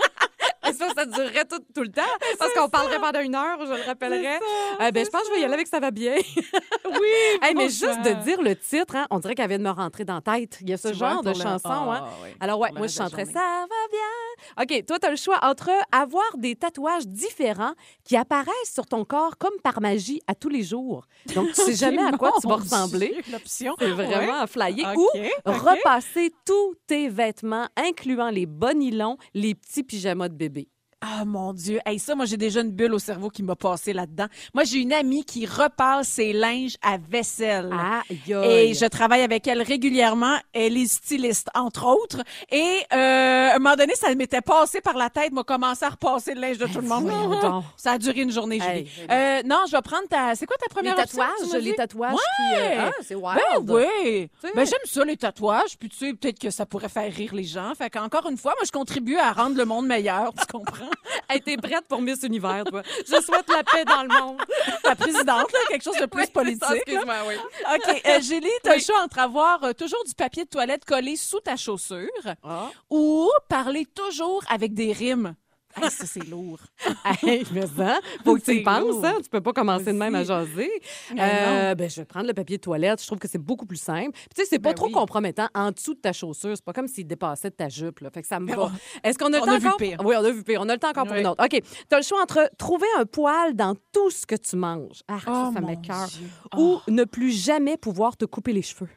[0.82, 2.02] Ça, ça durerait tout, tout le temps.
[2.40, 4.36] Parce qu'on parlerait pendant une heure, je le rappellerai.
[4.82, 6.16] Euh, ben, je pense que je vais y aller avec Ça va bien.
[6.16, 7.08] oui,
[7.42, 10.06] Hey, mais juste de dire le titre, hein, on dirait qu'elle vient de me rentrer
[10.06, 10.58] dans la tête.
[10.62, 11.60] Il y a ce Tu vois, genre de chanson.
[11.70, 12.10] Ah, hein.
[12.24, 12.30] oui.
[12.40, 13.26] Alors, ouais, Pour moi, je chanterais.
[13.26, 14.64] Ça va bien.
[14.78, 17.74] OK, toi, tu as le choix entre avoir des tatouages différents
[18.04, 21.06] qui apparaissent sur ton corps comme par magie à tous les jours.
[21.36, 23.22] Donc, tu sais jamais à quoi tu vas ressembler.
[23.32, 23.76] L'option.
[23.80, 24.42] C'est vraiment Ouais.
[24.42, 24.94] à flyer.
[24.98, 25.08] Ou
[25.46, 30.68] repasser tous tes vêtements, incluant les bas nylons, les petits pyjamas de bébé.
[31.04, 33.92] Ah mon Dieu, hey, ça, moi j'ai déjà une bulle au cerveau qui m'a passé
[33.92, 34.28] là-dedans.
[34.54, 37.72] Moi j'ai une amie qui repasse ses linges à vaisselle.
[38.08, 40.38] Aïe, Et je travaille avec elle régulièrement.
[40.54, 42.22] Elle est styliste, entre autres.
[42.52, 42.62] Et
[42.94, 46.36] euh, à un moment donné, ça m'était passé par la tête, m'a commencé à repasser
[46.36, 47.08] le linge de tout le monde.
[47.42, 47.64] donc.
[47.78, 48.82] Ça a duré une journée, Julie.
[48.82, 50.36] Hey, Euh, non, je vais prendre ta...
[50.36, 52.20] C'est quoi ta Les première option, tu tatouages, les tatouages Ouais.
[52.38, 52.56] qui...
[52.62, 53.40] euh, ah, c'est wild.
[53.66, 54.30] Ben oui.
[54.56, 57.44] Ben j'aime ça les tatouages, puis tu sais peut-être que ça pourrait faire rire les
[57.44, 57.74] gens.
[57.76, 60.91] Fait qu'encore une fois, moi je contribue à rendre le monde meilleur, tu comprends?
[61.30, 62.82] Hey, t'es prête pour Miss Univers, toi?
[63.08, 64.38] Je souhaite la paix dans le monde.
[64.84, 66.64] La présidente là, quelque chose de plus Oui, politique.
[66.64, 67.36] ça, excuse-moi, oui.
[67.74, 71.16] OK, euh, Julie, t'as le choix entre avoir euh, toujours du papier de toilette collé
[71.16, 72.10] sous ta chaussure
[72.44, 72.70] Ah.
[72.90, 75.36] ou parler toujours avec des rimes.
[75.76, 76.60] Hey, ça, c'est lourd.
[77.24, 79.16] Hey, mais ça, faut que tu y penses, hein.
[79.24, 80.70] Tu peux pas commencer de même à jaser.
[81.18, 83.02] Euh, ben, je vais prendre le papier de toilette.
[83.02, 84.12] Je trouve que c'est beaucoup plus simple.
[84.12, 84.92] Puis, tu sais, c'est pas Ben trop oui.
[84.92, 86.52] compromettant en dessous de ta chaussure.
[86.56, 88.10] C'est pas comme s'il dépassait de ta jupe, là.
[88.14, 88.72] Fait que ça me Mais va.
[89.04, 89.78] Est-ce qu'on a le on temps a vu encore?
[89.78, 89.98] pire.
[90.04, 90.60] Oui, on a vu pire.
[90.62, 91.44] On a le temps encore pour une autre.
[91.44, 91.62] OK.
[91.90, 95.02] T'as le choix entre trouver un poil dans tout ce que tu manges.
[95.08, 96.10] Ah, ça, Oh, ça mon m'écoeure.
[96.58, 98.90] Ou ne plus jamais pouvoir te couper les cheveux.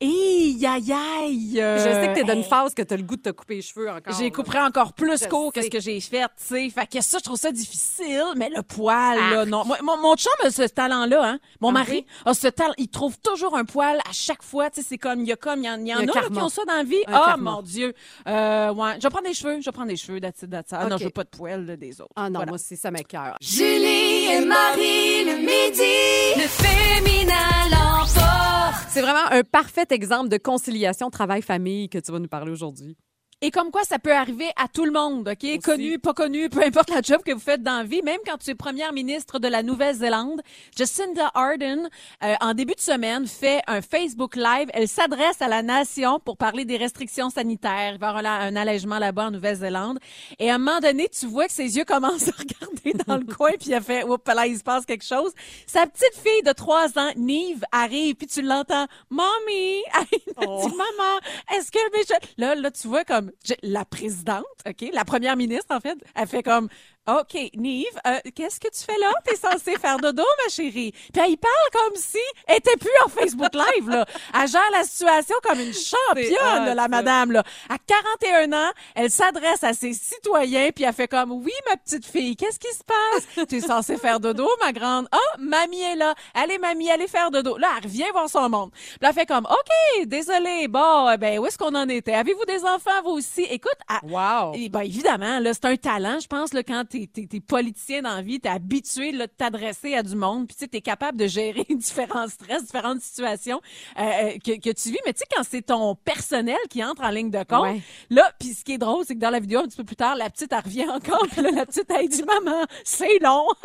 [0.00, 1.50] Aïe, aïe, aïe.
[1.54, 3.56] Je sais que t'es dans une euh, phase que t'as le goût de te couper
[3.56, 4.14] les cheveux encore.
[4.18, 4.30] J'ai là.
[4.30, 6.70] couperé encore plus court que ce que j'ai fait, tu sais.
[6.70, 9.48] Fait que ça, je trouve ça difficile, mais le poil, là, Arc.
[9.48, 9.64] non.
[9.64, 11.38] Moi, mon, mon chum a ce talent-là, hein.
[11.60, 12.74] Mon Ah mari a ce talent.
[12.78, 14.86] Il trouve toujours un poil à chaque fois, tu sais.
[14.88, 16.36] C'est comme, il y a comme, il y en, il y en Un a karma.
[16.36, 16.96] qui ont ça dans la vie.
[17.06, 17.50] Un Ah, karma.
[17.52, 17.92] mon Dieu.
[18.26, 18.94] Euh, ouais.
[18.98, 20.76] Je vais prendre des cheveux, je vais prendre des cheveux, that's it, that's it.
[20.80, 22.12] Ah non, je veux pas de poil, là, des autres.
[22.16, 22.50] Ah non, Voilà.
[22.52, 23.36] moi aussi, ça m'écoeure.
[23.40, 23.97] Julie
[24.30, 27.32] et Marie le midi, le féminin
[27.70, 28.86] l'emporte.
[28.88, 32.96] C'est vraiment un parfait exemple de conciliation travail-famille que tu vas nous parler aujourd'hui.
[33.40, 35.62] Et comme quoi, ça peut arriver à tout le monde, OK?
[35.62, 38.36] Connu, pas connu, peu importe la job que vous faites dans la vie, même quand
[38.36, 40.42] tu es première ministre de la Nouvelle-Zélande,
[40.76, 41.88] Jacinda Ardern,
[42.24, 44.70] euh, en début de semaine, fait un Facebook Live.
[44.74, 47.92] Elle s'adresse à la nation pour parler des restrictions sanitaires.
[47.94, 50.00] Il va y avoir un, allègement là-bas en Nouvelle-Zélande.
[50.40, 53.24] Et à un moment donné, tu vois que ses yeux commencent à regarder dans le
[53.36, 55.32] coin, puis elle fait, oups, là, il se passe quelque chose.
[55.64, 59.82] Sa petite fille de trois ans, Nive, arrive, puis tu l'entends, Mommy!
[60.40, 61.18] Elle dit, Maman,
[61.56, 62.04] est-ce que mes
[62.36, 63.27] Là, là, tu vois comme
[63.62, 66.68] la présidente, OK, la première ministre, en fait, elle fait comme
[67.08, 69.10] OK, Nive, euh, qu'est-ce que tu fais là?
[69.24, 70.92] T'es censée faire dodo, ma chérie.
[70.92, 74.04] Puis elle y parle comme si elle était plus en Facebook Live, là.
[74.34, 77.42] Elle gère la situation comme une championne, là, la madame, là.
[77.68, 82.04] À 41 ans, elle s'adresse à ses citoyens, puis elle fait comme, oui, ma petite
[82.04, 83.46] fille, qu'est-ce qui se passe?
[83.48, 85.08] tu es censée faire dodo, ma grande?
[85.10, 86.14] Ah, mamie est là.
[86.34, 87.56] Allez, mamie, allez faire dodo.
[87.56, 88.70] Là, elle revient voir son monde.
[88.72, 90.68] Puis elle fait comme, OK, désolé.
[90.68, 92.14] Bon, euh, ben, où est-ce qu'on en était?
[92.14, 93.42] Avez-vous des enfants, vous aussi?
[93.44, 94.52] Écoute, à- Wow!
[94.54, 97.40] et ben, évidemment, là, c'est un talent, je pense, là, quand t'es t'es, t'es, t'es
[97.40, 100.68] politicien dans la vie, t'es habitué là, de t'adresser à du monde, puis tu sais,
[100.68, 103.60] t'es capable de gérer différents stress, différentes situations
[103.98, 104.98] euh, euh, que, que tu vis.
[105.06, 107.80] Mais tu sais, quand c'est ton personnel qui entre en ligne de compte, Ouais.
[108.10, 109.96] là, puis ce qui est drôle, c'est que dans la vidéo, un petit peu plus
[109.96, 113.46] tard, la petite, elle revient encore, puis là, la petite, elle dit «Maman, c'est long!»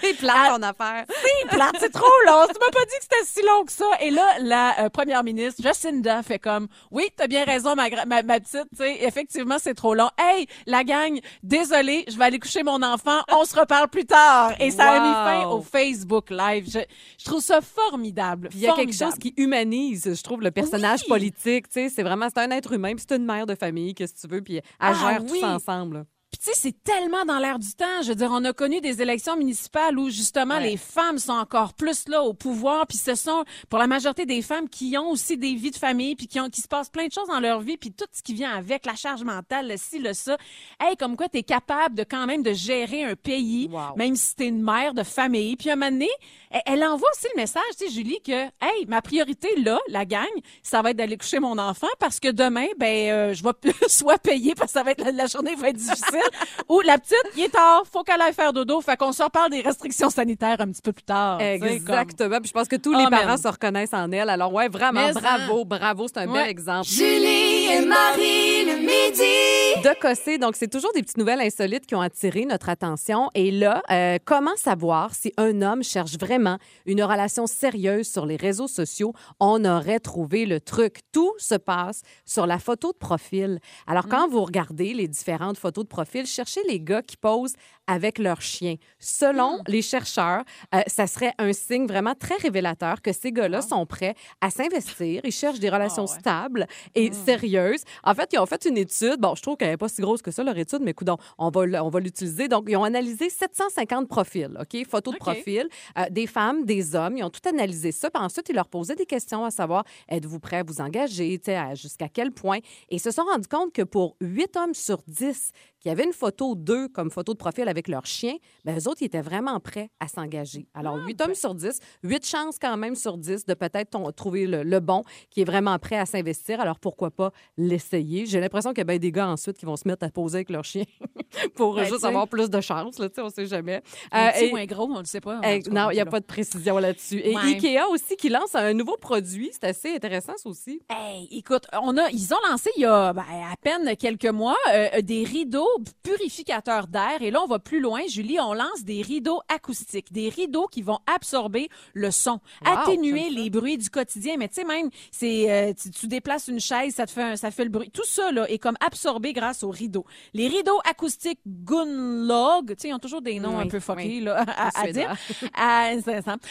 [0.00, 1.04] C'est plat ton affaire.
[1.08, 2.46] C'est plate, c'est trop long.
[2.46, 3.86] Tu m'as pas dit que c'était si long que ça.
[4.00, 8.22] Et là, la euh, première ministre, Jacinda, fait comme, oui, t'as bien raison, ma, ma,
[8.22, 10.10] ma petite, tu sais, effectivement, c'est trop long.
[10.18, 14.52] Hey, la gang, désolé, je vais aller coucher mon enfant, on se reparle plus tard.
[14.60, 16.66] Et ça a mis fin au Facebook Live.
[16.72, 16.78] Je,
[17.18, 18.48] je trouve ça formidable.
[18.54, 21.68] Il y a quelque chose qui humanise, je trouve, le personnage politique.
[21.68, 24.14] Tu sais, c'est vraiment, c'est un être humain, puis c'est une mère de famille, qu'est-ce
[24.14, 25.28] que tu veux, puis elle Ah, gère oui.
[25.28, 26.04] tout ça ensemble.
[26.40, 28.02] Puis tu sais, c'est tellement dans l'air du temps.
[28.02, 30.70] Je veux dire, on a connu des élections municipales où justement Ouais.
[30.70, 32.86] les femmes sont encore plus là au pouvoir.
[32.86, 36.14] Puis ce sont pour la majorité des femmes qui ont aussi des vies de famille,
[36.14, 38.22] puis qui ont qui se passent plein de choses dans leur vie, puis tout ce
[38.22, 40.36] qui vient avec la charge mentale, le ci, le ça.
[40.80, 44.46] Hey, comme quoi t'es capable de quand même de gérer un pays, même si t'es
[44.48, 45.56] une mère de famille.
[45.56, 46.08] Puis un moment donné,
[46.50, 50.04] elle, elle envoie aussi le message, tu sais, Julie, que hey, ma priorité là, la
[50.04, 50.24] gang,
[50.62, 53.50] ça va être d'aller coucher mon enfant parce que demain, ben, euh, je vais
[53.88, 56.20] soit payer parce que ça va être la, la journée va être difficile,
[56.68, 59.50] ou la petite, il est tard, faut qu'elle aille faire dodo, fait qu'on se reparle
[59.50, 61.38] des restrictions sanitaires un petit peu plus tard.
[61.38, 62.38] comme- Exactement.
[62.40, 64.28] Puis je pense que tous les parents se reconnaissent en elle.
[64.30, 66.06] Alors, ouais, vraiment, Mais bravo, bravo.
[66.08, 66.40] C'est un Ouais.
[66.42, 66.86] bel exemple.
[66.88, 69.82] Julie et Marie le midi.
[69.82, 73.30] De Cossé, donc c'est toujours des petites nouvelles insolites qui ont attiré notre attention.
[73.34, 78.36] Et là, euh, comment savoir si un homme cherche vraiment une relation sérieuse sur les
[78.36, 79.12] réseaux sociaux?
[79.38, 81.00] On aurait trouvé le truc.
[81.12, 83.60] Tout se passe sur la photo de profil.
[83.86, 87.54] Alors, quand vous regardez les différentes photos de profil, cherchez les gars qui posent
[87.86, 88.76] avec leur chien.
[88.98, 90.44] Selon les chercheurs,
[90.74, 95.20] euh, ça serait un signe vraiment très révélateur que ces gars-là sont prêts à s'investir.
[95.24, 97.57] Ils cherchent des relations stables et sérieuses.
[98.04, 99.16] En fait, ils ont fait une étude.
[99.18, 101.50] Bon, je trouve qu'elle n'est pas si grosse que ça, leur étude, mais écoute, on
[101.50, 102.48] va, on va l'utiliser.
[102.48, 104.86] Donc, ils ont analysé 750 profils, OK?
[104.86, 105.22] Photos de OK.
[105.22, 107.16] profil, euh, des femmes, des hommes.
[107.16, 108.10] Ils ont tout analysé ça.
[108.10, 111.40] Puis ensuite, ils leur posaient des questions à savoir êtes-vous prêt à vous engager,
[111.74, 112.58] jusqu'à quel point?
[112.88, 115.52] Et ils se sont rendus compte que pour 8 hommes sur 10
[115.88, 118.34] qui avaient une photo d'eux comme photo de profil avec leur chien,
[118.66, 120.66] ben eux autres, ils étaient vraiment prêts à s'engager.
[120.74, 124.64] Alors, 8 hommes sur 10, 8 chances quand même sur 10 de peut-être trouver le,
[124.64, 126.60] le bon qui est vraiment prêt à s'investir.
[126.60, 128.26] Alors, pourquoi pas l'essayer?
[128.26, 130.38] J'ai l'impression qu'il y a bien des gars ensuite qui vont se mettre à poser
[130.38, 130.84] avec leur chien
[131.54, 133.82] pour Ben, juste avoir plus de chance, là, on sait jamais.
[134.12, 135.40] Un Euh, petit et- ou un gros, on le sait pas.
[135.42, 136.10] eh, non, il n'y a là.
[136.10, 137.20] pas de précision là-dessus.
[137.24, 137.54] Et Ouais.
[137.54, 139.48] Ikea aussi qui lance un nouveau produit.
[139.52, 140.82] C'est assez intéressant, ça aussi.
[140.90, 144.56] Hey, écoute, on a, ils ont lancé il y a ben, à peine quelques mois
[144.74, 147.20] euh, des rideaux purificateurs d'air.
[147.20, 148.38] Et là, on va plus loin, Julie.
[148.40, 153.50] On lance des rideaux acoustiques, des rideaux qui vont absorber le son, Wow, atténuer les
[153.50, 154.36] bruits du quotidien.
[154.38, 157.36] Mais tu sais, même, c'est, euh, tu, tu déplaces une chaise, ça te fait, un-
[157.36, 157.90] ça fait le bruit.
[157.90, 160.04] Tout ça là est comme absorbé grâce aux rideaux.
[160.34, 164.02] Les rideaux acoustiques Gunlog, tu sais, ils ont toujours des noms Oui, un peu fuckés
[164.04, 164.20] oui.
[164.20, 165.14] là, à, dire.
[165.54, 165.90] Ah.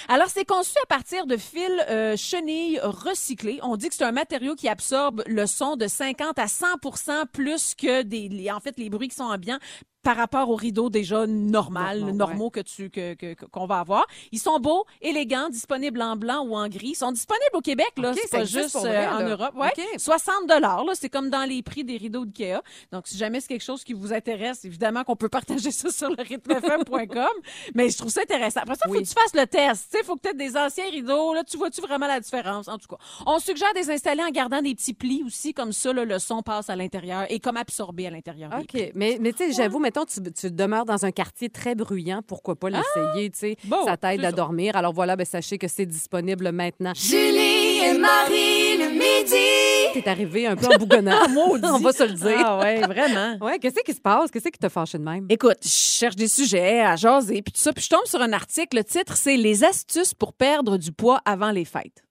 [0.07, 1.57] Alors, c'est conçu à partir de fils
[1.89, 3.59] euh, chenilles recyclés.
[3.63, 7.73] On dit que c'est un matériau qui absorbe le son de 50 à 100% plus
[7.75, 9.59] que des, les- en fait, les bruits qui sont ambiants
[10.07, 14.07] par rapport aux rideaux déjà normal, Normaux, normaux que tu que qu'on va avoir.
[14.31, 16.91] Ils sont beaux, élégants, disponibles en blanc ou en gris.
[16.91, 19.27] Ils sont disponibles au Québec là, c'est pas juste euh, en.
[19.27, 19.51] Europe.
[19.55, 19.83] Ouais, OK.
[19.99, 22.61] 60 dollars là, c'est comme dans les prix des rideaux d'IKEA.
[22.93, 26.07] Donc si jamais c'est quelque chose qui vous intéresse, évidemment qu'on peut partager ça sur
[26.09, 27.27] le rythmefm.com,
[27.75, 28.61] mais je trouve ça intéressant.
[28.61, 29.03] Après ça, faut Oui.
[29.03, 29.89] que tu fasses le test.
[29.91, 31.33] Tu sais, faut que tu aies des anciens rideaux.
[31.33, 32.69] Là, tu vois-tu vraiment la différence?
[32.69, 35.73] En tout cas, on suggère de les installer en gardant des petits plis aussi, comme
[35.73, 38.51] ça, là, le son passe à l'intérieur et comme absorbé à l'intérieur.
[38.51, 38.63] des.
[38.85, 38.91] OK.
[38.95, 42.21] Mais, mais tu sais, j'avoue, mettons, tu, tu demeures dans un quartier très bruyant.
[42.25, 43.55] Pourquoi pas l'essayer, tu sais?
[43.65, 44.35] Bon, ça t'aide à ça.
[44.35, 44.75] dormir.
[44.75, 46.93] Alors voilà, ben, sachez que c'est disponible maintenant.
[46.95, 49.93] Julie et Marie le midi.
[49.93, 51.17] T'es arrivé un peu en bougonnant.
[51.63, 52.41] On va se le dire.
[52.45, 53.37] Ah ouais, vraiment.
[53.47, 54.29] Ouais, qu'est-ce qui se passe?
[54.31, 55.25] Qu'est-ce qui t'a fâché de même?
[55.29, 58.33] Écoute, je cherche des sujets à jaser, puis tout ça, puis je tombe sur un
[58.33, 58.77] article.
[58.77, 62.03] Le titre, c'est Les astuces pour perdre du poids avant les fêtes.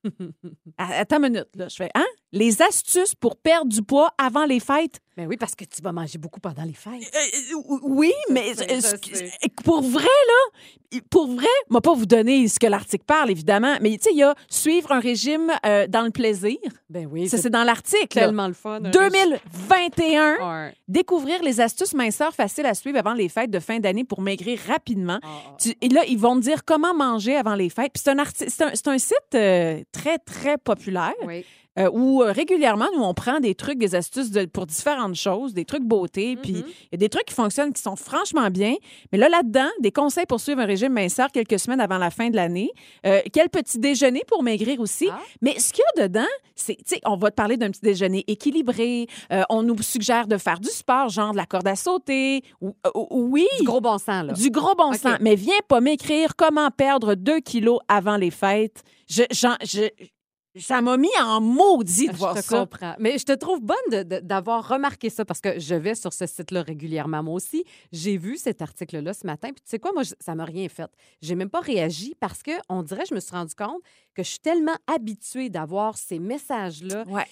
[0.79, 1.69] À- Attends une minute, là.
[1.69, 2.05] Je fais, hein?
[2.37, 5.01] Les astuces pour perdre du poids avant les fêtes?
[5.17, 6.93] Ben oui, parce que tu vas manger beaucoup pendant les fêtes.
[7.15, 8.53] Euh, euh, oui, mais
[9.65, 13.93] pour vrai, là, pour vrai, moi pas vous donner ce que l'article parle, évidemment, mais
[13.93, 16.59] tu sais, il y a suivre un régime euh, dans le plaisir.
[16.91, 18.19] Ben oui, Ça, c'est dans l'article.
[18.19, 18.27] là.
[18.27, 18.85] tellement le fun.
[18.85, 20.35] un 2021.
[20.67, 20.75] Ouais.
[20.87, 24.59] Découvrir les astuces minceurs faciles à suivre avant les fêtes de fin d'année pour maigrir
[24.69, 25.19] rapidement.
[25.23, 25.57] Ah, ah.
[25.59, 27.93] Tu- et là, ils vont te dire comment manger avant les fêtes.
[27.95, 31.15] Puis c'est un, site euh, très, très populaire.
[31.25, 31.45] Oui.
[31.79, 35.55] Euh, où euh, régulièrement, nous, on prend des trucs, des astuces de- pour différentes choses,
[35.55, 38.75] des trucs beauté, puis il y a des trucs qui fonctionnent, qui sont franchement bien.
[39.13, 42.31] Mais là, là-dedans, des conseils pour suivre un régime minceur quelques semaines avant la fin
[42.31, 42.71] de l'année.
[43.05, 45.09] Euh, quel petit déjeuner pour maigrir aussi.
[45.43, 47.81] Mais ce qu'il y a dedans, c'est, tu sais, on va te parler d'un petit
[47.83, 49.07] déjeuner équilibré.
[49.33, 52.43] Euh, on nous suggère de faire du sport, genre de la corde à sauter.
[52.61, 52.75] Ou-
[53.11, 53.47] oui.
[53.59, 54.33] Du gros bon sens, là.
[54.33, 54.97] Du gros bon OK.
[54.97, 55.17] sens.
[55.21, 58.83] Mais viens pas m'écrire comment perdre 2 kilos avant les fêtes.
[59.09, 59.89] Je, je-
[60.59, 62.59] ça m'a mis en maudit de voir je te ça.
[62.61, 62.95] comprends.
[62.99, 66.63] Mais je te trouve bonne d'avoir remarqué ça parce que je vais sur ce site-là
[66.63, 67.23] régulièrement.
[67.23, 69.49] Moi aussi, j'ai vu cet article-là ce matin.
[69.49, 70.91] Puis tu sais quoi, moi, ça m'a rien fait.
[71.21, 73.81] J'ai même pas réagi parce que on dirait, je me suis rendu compte
[74.15, 77.05] que je suis tellement habituée d'avoir ces messages-là.
[77.07, 77.27] Ouais,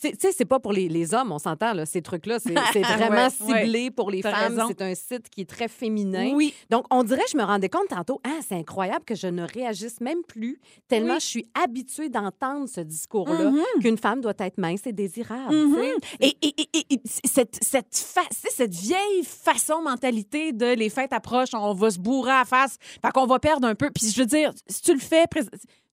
[0.00, 2.38] Tu sais, c'est pas pour les, les hommes, on s'entend, là, ces trucs-là.
[2.38, 3.90] C'est vraiment Ouais, ciblé ouais.
[3.90, 4.64] pour les femmes.
[4.68, 6.32] C'est un site qui est très féminin.
[6.34, 6.54] Oui.
[6.70, 10.00] Donc, on dirait, je me rendais compte tantôt, ah, c'est incroyable que je ne réagisse
[10.00, 10.58] même plus
[10.88, 11.20] tellement Oui.
[11.20, 13.62] je suis habituée d'entendre ce discours-là Mhm.
[13.80, 15.54] qu'une femme doit être mince et désirable.
[15.54, 15.76] Mhm.
[15.76, 15.94] sais.
[16.20, 21.12] Et, et- et- et- et cette, cette, fa- cette vieille façon, mentalité de les fêtes
[21.12, 23.90] approchent, on va se bourrer à la face, fait qu'on va perdre un peu.
[23.90, 25.24] Puis je veux dire, si tu le fais,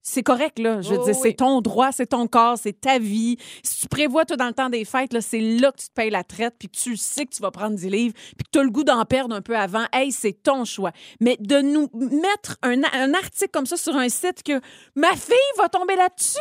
[0.10, 0.82] c'est correct, là.
[0.82, 1.36] Je veux Oh, dire, c'est oui.
[1.36, 3.38] ton droit, c'est ton corps, c'est ta vie.
[3.62, 5.94] Si tu prévois, toi, dans le temps des fêtes, là, c'est là que tu te
[5.94, 8.50] payes la traite, puis que tu sais que tu vas prendre des livres, puis que
[8.52, 9.86] tu as le goût d'en perdre un peu avant.
[9.92, 10.92] Hey, c'est ton choix.
[11.20, 14.62] Mais de nous mettre un, un article comme ça sur un site que
[14.96, 16.38] ma fille va tomber là-dessus,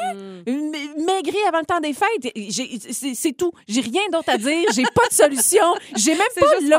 [0.46, 0.70] Mm.
[0.70, 3.50] ma- maigrir avant le temps des fêtes, j'ai- c'est c'est tout.
[3.66, 4.68] J'ai rien d'autre à dire.
[4.74, 5.64] J'ai pas de solution.
[5.96, 6.58] J'ai même C'est pas.
[6.60, 6.72] Il y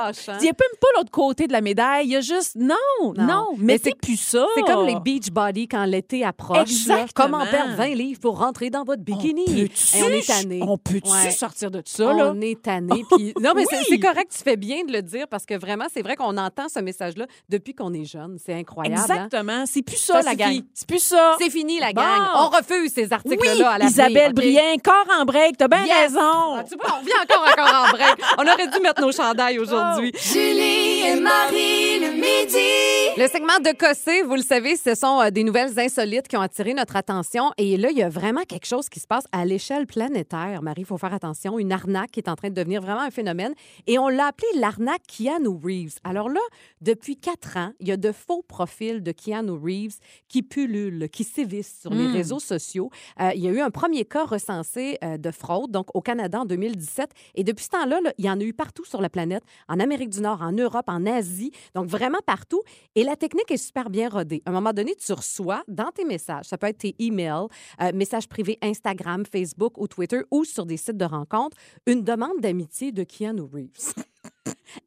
[0.49, 2.05] a même pas l'autre côté de la médaille.
[2.07, 4.45] Il y a juste non, non, Mais mais c'est- c'est plus ça.
[4.55, 6.69] C'est comme les beach body quand l'été approche.
[6.81, 7.39] Exactement.
[7.39, 9.45] Comment perdre 20 livres pour rentrer dans votre bikini?
[9.61, 9.71] Et
[10.03, 10.59] on est tanné.
[10.63, 11.31] on peut-tu Ouais.
[11.31, 12.31] sortir de ça, là?
[12.35, 13.03] On est tanné.
[13.15, 13.33] Puis...
[13.41, 13.85] Non, mais c'est- Oui.
[13.89, 16.67] c'est correct, tu fais bien de le dire parce que vraiment, c'est vrai qu'on entend
[16.69, 18.37] ce message-là depuis qu'on est jeune.
[18.43, 18.97] C'est incroyable.
[18.97, 19.01] hein?
[19.03, 19.63] Exactement.
[19.65, 20.61] C'est plus ça, Ça la gang.
[20.73, 21.35] C'est plus ça.
[21.39, 22.01] C'est fini, la Bon.
[22.01, 22.27] gang.
[22.35, 25.95] On refuse ces articles-là Oui, à la Isabelle Brien, corps en break, t'as bien Yes.
[26.13, 26.19] raison.
[26.57, 28.15] Ah, tu vois, on revient encore encore en break.
[28.37, 30.11] On aurait dû mettre nos chandails aujourd'hui.
[30.13, 30.19] Oh.
[30.33, 33.17] Julie et Marie le midi.
[33.17, 36.41] Le segment de Cossé, vous le savez, ce sont euh, des nouvelles insolites qui ont
[36.41, 37.51] attiré notre attention.
[37.57, 40.61] Et là, il y a vraiment quelque chose qui se passe à l'échelle planétaire.
[40.61, 41.59] Marie, il faut faire attention.
[41.59, 43.53] Une arnaque qui est en train de devenir vraiment un phénomène.
[43.87, 45.95] Et on l'a appelé l'arnaque Keanu Reeves.
[46.03, 46.39] Alors là,
[46.81, 49.97] depuis quatre ans, il y a de faux profils de Keanu Reeves
[50.27, 52.13] qui pullulent, qui sévissent sur les Mm.
[52.13, 52.89] réseaux sociaux.
[53.21, 56.41] Euh, il y a eu un premier cas recensé euh, de fraude, donc au Canada
[56.41, 57.09] en 2017.
[57.35, 59.79] Et depuis ce temps-là, là, il y en a eu partout sur la planète, en
[59.79, 62.61] Amérique du Nord, en Europe, en Asie, donc vraiment partout.
[62.95, 64.41] Et la technique est super bien rodée.
[64.45, 67.47] À un moment donné, tu reçois dans tes messages, ça peut être tes emails,
[67.81, 72.39] euh, messages privés Instagram, Facebook ou Twitter ou sur des sites de rencontres, une demande
[72.39, 73.93] d'amitié de Keanu Reeves.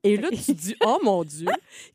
[0.02, 1.48] Et là, tu dis, oh mon Dieu,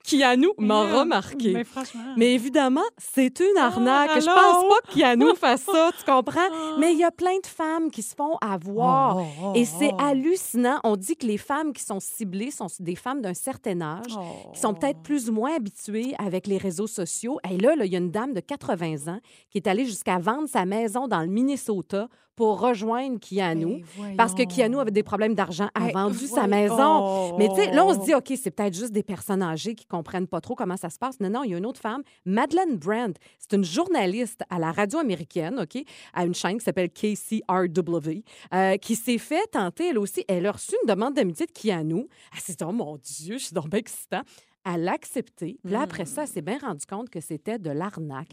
[0.04, 1.54] Keanu m'a remarqué.
[1.54, 2.14] Mais franchement.
[2.18, 4.22] Mais évidemment, c'est une arnaque.
[4.22, 4.36] je allô?
[4.36, 6.78] pense pas qu'Yannou fasse ça, tu comprends?
[6.80, 9.18] Mais il y a plein de femmes qui se font avoir.
[9.18, 10.02] Oh, oh, Et c'est oh.
[10.02, 10.80] hallucinant.
[10.84, 14.18] On dit que les femmes qui sont ciblées sont des femmes d'un certain âge,
[14.54, 17.40] qui sont peut-être plus ou moins habituées avec les réseaux sociaux.
[17.50, 19.20] Et là, il y a une dame de 80 ans
[19.50, 23.84] qui est allée jusqu'à vendre sa maison dans le Minnesota pour rejoindre Keanu.
[24.18, 27.35] Parce que Keanu avait des problèmes d'argent, a vendu sa maison.
[27.38, 29.86] Mais tu sais, là, on se dit, OK, c'est peut-être juste des personnes âgées qui
[29.86, 31.20] comprennent pas trop comment ça se passe.
[31.20, 33.20] Non, non, il y a une autre femme, Madeleine Brandt.
[33.40, 35.84] C'est une journaliste à la radio américaine, OK,
[36.14, 38.24] à une chaîne qui s'appelle KCRW,
[38.54, 40.24] euh, qui s'est fait tenter, elle aussi.
[40.28, 42.08] Elle a reçu une demande d'amitié de Keanu.
[42.34, 44.22] Elle s'est dit, oh mon Dieu, je suis donc bien excitant.
[44.68, 45.58] Elle l'a accepté.
[45.64, 48.30] Puis là, après ça, elle s'est bien rendu compte que c'était de l'arnaque.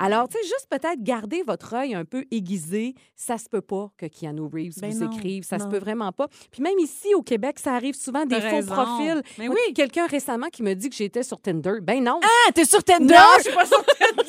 [0.00, 2.94] Alors, tu sais, juste peut-être garder votre œil un peu aiguisé.
[3.16, 5.44] Ça se peut pas que Keanu Reeves Ben vous non, écrive.
[5.44, 6.28] Ça se peut vraiment pas.
[6.50, 8.74] Puis même ici, au Québec, ça arrive souvent des faux raison.
[8.74, 9.22] profils.
[9.38, 9.74] Mais Moi, oui.
[9.74, 11.74] Quelqu'un récemment qui me dit que j'étais sur Tinder.
[11.82, 12.18] Ben non.
[12.22, 13.12] Ah, t'es sur Tinder?
[13.14, 14.28] Non, je suis pas sur Tinder.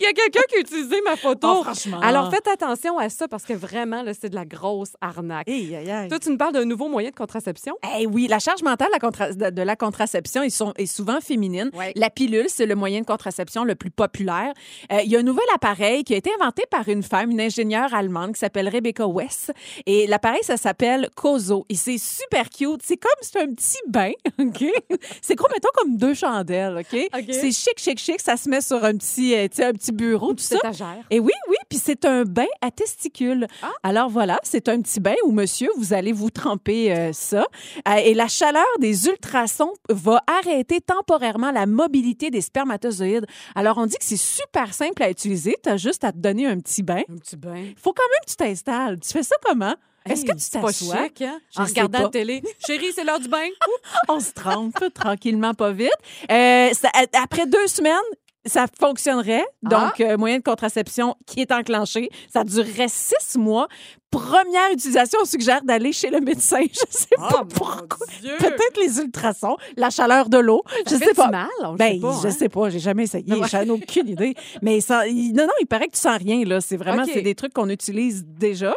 [0.00, 1.48] Il y a quelqu'un qui a utilisé ma photo.
[1.58, 2.00] Oh, franchement.
[2.00, 5.46] Alors, faites attention à ça parce que vraiment, là, c'est de la grosse arnaque.
[6.08, 7.76] Toi, tu nous parles d'un nouveau moyen de contraception?
[7.98, 11.70] Eh oui, la charge mentale de, la contraception est, sont- est souvent féminine.
[11.96, 14.52] La pilule, c'est le moyen de contraception le plus populaire.
[14.92, 17.40] Euh, Il y a un nouvel appareil qui a été inventé par une femme, une
[17.40, 19.52] ingénieure allemande qui s'appelle Rebecca West.
[19.86, 21.66] Et l'appareil, ça s'appelle Kozo.
[21.68, 22.80] Et c'est super cute.
[22.84, 24.64] C'est comme, c'est un petit bain, OK?
[25.22, 27.08] c'est gros, mettons, comme deux chandelles, OK?
[27.30, 28.20] C'est chic, chic, chic.
[28.20, 30.56] Ça se met sur un petit, euh, un petit bureau, tout ça.
[30.56, 31.04] étagère.
[31.10, 33.46] Et oui, oui, puis c'est un bain à testicules.
[33.82, 37.46] Alors voilà, c'est un petit bain où, monsieur, vous allez vous tremper euh, ça.
[37.88, 43.26] Euh, et la chaleur des ultrasons va arrêter temporairement la mobilité des spermatozoïdes.
[43.54, 45.56] Alors on dit que c'est super simple à utiliser.
[45.62, 47.02] Tu as juste à te donner un petit bain.
[47.08, 47.64] Un petit bain.
[47.76, 48.98] faut quand même que tu t'installes.
[49.00, 49.74] Tu fais ça comment?
[50.08, 51.04] Est-ce que tu pas t'assois?
[51.04, 51.38] chic, hein?
[51.56, 52.42] En regardant la télé.
[52.66, 53.44] Chérie, c'est l'heure du bain.
[54.08, 55.90] On se trempe tranquillement, pas vite.
[56.30, 56.90] Euh, ça-
[57.22, 57.92] après deux semaines,
[58.48, 59.44] ça fonctionnerait.
[59.66, 59.68] Ah.
[59.68, 62.10] Donc, euh, moyen de contraception qui est enclenché.
[62.32, 63.68] Ça durerait six mois.
[64.10, 66.60] première utilisation, on suggère d'aller chez le médecin.
[66.72, 68.06] Je sais Oh, pas pourquoi.
[68.38, 70.62] Peut-être les ultrasons, la chaleur de l'eau.
[70.88, 71.28] Je sais pas.
[71.30, 71.48] mal?
[71.62, 72.30] On Ben, sait pas, je hein?
[72.30, 72.70] sais pas.
[72.70, 73.34] J'ai jamais essayé.
[73.34, 73.46] Ouais.
[73.48, 74.34] J'en ai aucune idée.
[74.62, 76.42] Mais ça, non, non, il paraît que tu sens rien.
[76.46, 78.74] Là, c'est vraiment, c'est des trucs qu'on utilise déjà,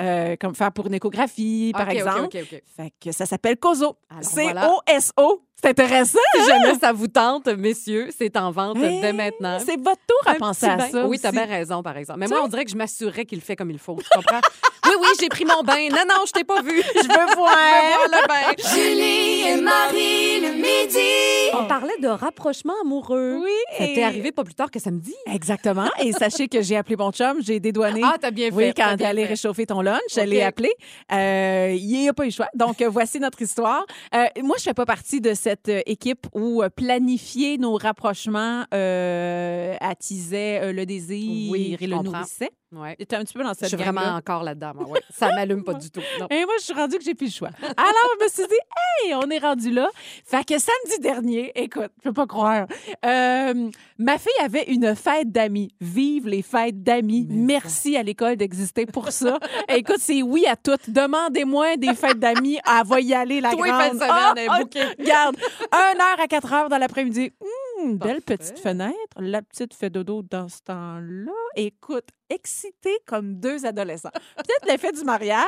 [0.00, 2.24] euh, comme faire pour une échographie, par exemple.
[2.24, 2.62] OK, OK.
[2.76, 3.96] Fait que ça s'appelle COSO.
[4.10, 4.60] voilà.
[4.86, 5.40] C-O-S-O.
[5.64, 6.18] C'est intéressant.
[6.34, 6.44] Si hein?
[6.46, 9.58] jamais ça vous tente, messieurs, c'est en vente Hey, dès maintenant.
[9.64, 10.88] C'est votre tour à Un penser à bain.
[10.90, 11.06] ça.
[11.06, 12.20] Oui, t'as bien raison, par exemple.
[12.20, 13.96] Mais Tu moi, on dirait que je m'assurerais qu'il fait comme il faut.
[13.96, 14.40] Tu comprends?
[14.86, 15.88] oui, oui, j'ai pris mon bain.
[15.90, 16.82] Non, non, je t'ai pas vu.
[16.82, 17.56] Je veux voir.
[17.56, 18.74] Je veux voir le bain.
[18.74, 21.54] Julie et Marie le midi.
[21.58, 23.40] On parlait de rapprochement amoureux.
[23.42, 23.50] Oui.
[23.78, 25.14] Ça t'est arrivé pas plus tard que samedi.
[25.32, 25.88] Exactement.
[26.02, 28.00] Et sachez que j'ai appelé mon chum, j'ai dédouané.
[28.04, 28.54] Ah, t'as bien fait.
[28.54, 29.28] Oui, quand allait fait.
[29.28, 30.26] réchauffer ton lunch, je OK.
[30.26, 30.70] l'ai appelé.
[31.12, 32.48] Euh, il n'y a pas eu le choix.
[32.54, 33.86] Donc, euh, voici notre histoire.
[34.14, 38.64] Euh, moi, je fais pas partie de cette euh, équipe où euh, planifier nos rapprochements
[38.72, 42.12] euh, attisait le désir Oui, et le comprends.
[42.18, 42.50] nourrissait.
[42.76, 42.96] Ouais.
[42.96, 44.72] T'es un petit peu dans Je cette suis vraiment encore là-dedans.
[44.74, 45.00] moi, ouais.
[45.10, 46.00] Ça m'allume pas du tout.
[46.20, 46.26] Non.
[46.30, 47.50] Et moi, je suis rendue que j'ai plus le choix.
[47.62, 49.88] Alors, je me suis dit, hey, on est rendu là.
[50.24, 52.66] Fait que samedi dernier, écoute, je peux pas croire,
[53.04, 55.74] euh, ma fille avait une fête d'amis.
[55.80, 57.26] Vive les fêtes d'amis.
[57.30, 59.38] Merci à l'école d'exister pour ça.
[59.68, 60.90] écoute, c'est oui à toutes.
[60.90, 62.58] Demandez-moi des fêtes d'amis.
[62.66, 63.80] Elle va y aller, la Toi, grande.
[63.80, 64.84] fin de semaine, ah, bouquée.
[64.98, 65.36] Regarde,
[65.72, 67.32] 1 heure à 4 heures dans l'après-midi.
[67.40, 67.48] Hum,
[67.84, 68.36] belle Parfait.
[68.38, 68.94] petite fenêtre.
[69.18, 71.32] La petite fait dodo dans ce temps-là.
[71.56, 74.10] Écoute, excitée comme deux adolescents.
[74.36, 75.46] Peut-être l'effet du mariage.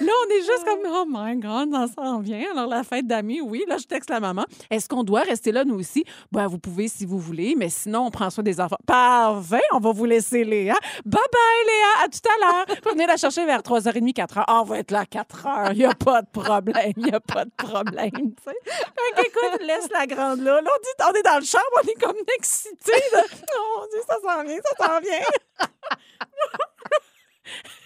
[0.00, 2.44] Là, on est juste comme, oh my God, ça s'en vient.
[2.52, 3.64] Alors, la fête d'amis, oui.
[3.68, 4.44] Là, je texte la maman.
[4.70, 6.04] Est-ce qu'on doit rester là, nous aussi?
[6.32, 8.76] Ben, vous pouvez si vous voulez, mais sinon, on prend soin des enfants.
[8.86, 10.74] Parfait, on va vous laisser, Léa.
[11.04, 12.04] Bye bye, Léa.
[12.04, 12.76] À tout à l'heure.
[12.84, 14.44] Vous venez la chercher vers 3h30, 4h.
[14.46, 15.72] Ah, on va être là à 4h.
[15.72, 16.92] Il n'y a pas de problème.
[16.96, 18.34] Il n'y a pas de problème.
[18.44, 20.60] Fait qu'écoute, laisse la grande là.
[20.60, 23.02] Là, on, dit, on est dans le chambre, on est comme excités.
[23.14, 25.24] Oh mon Dieu, ça s'en vient, ça s'en vient.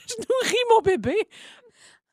[0.08, 1.28] je nourris mon bébé.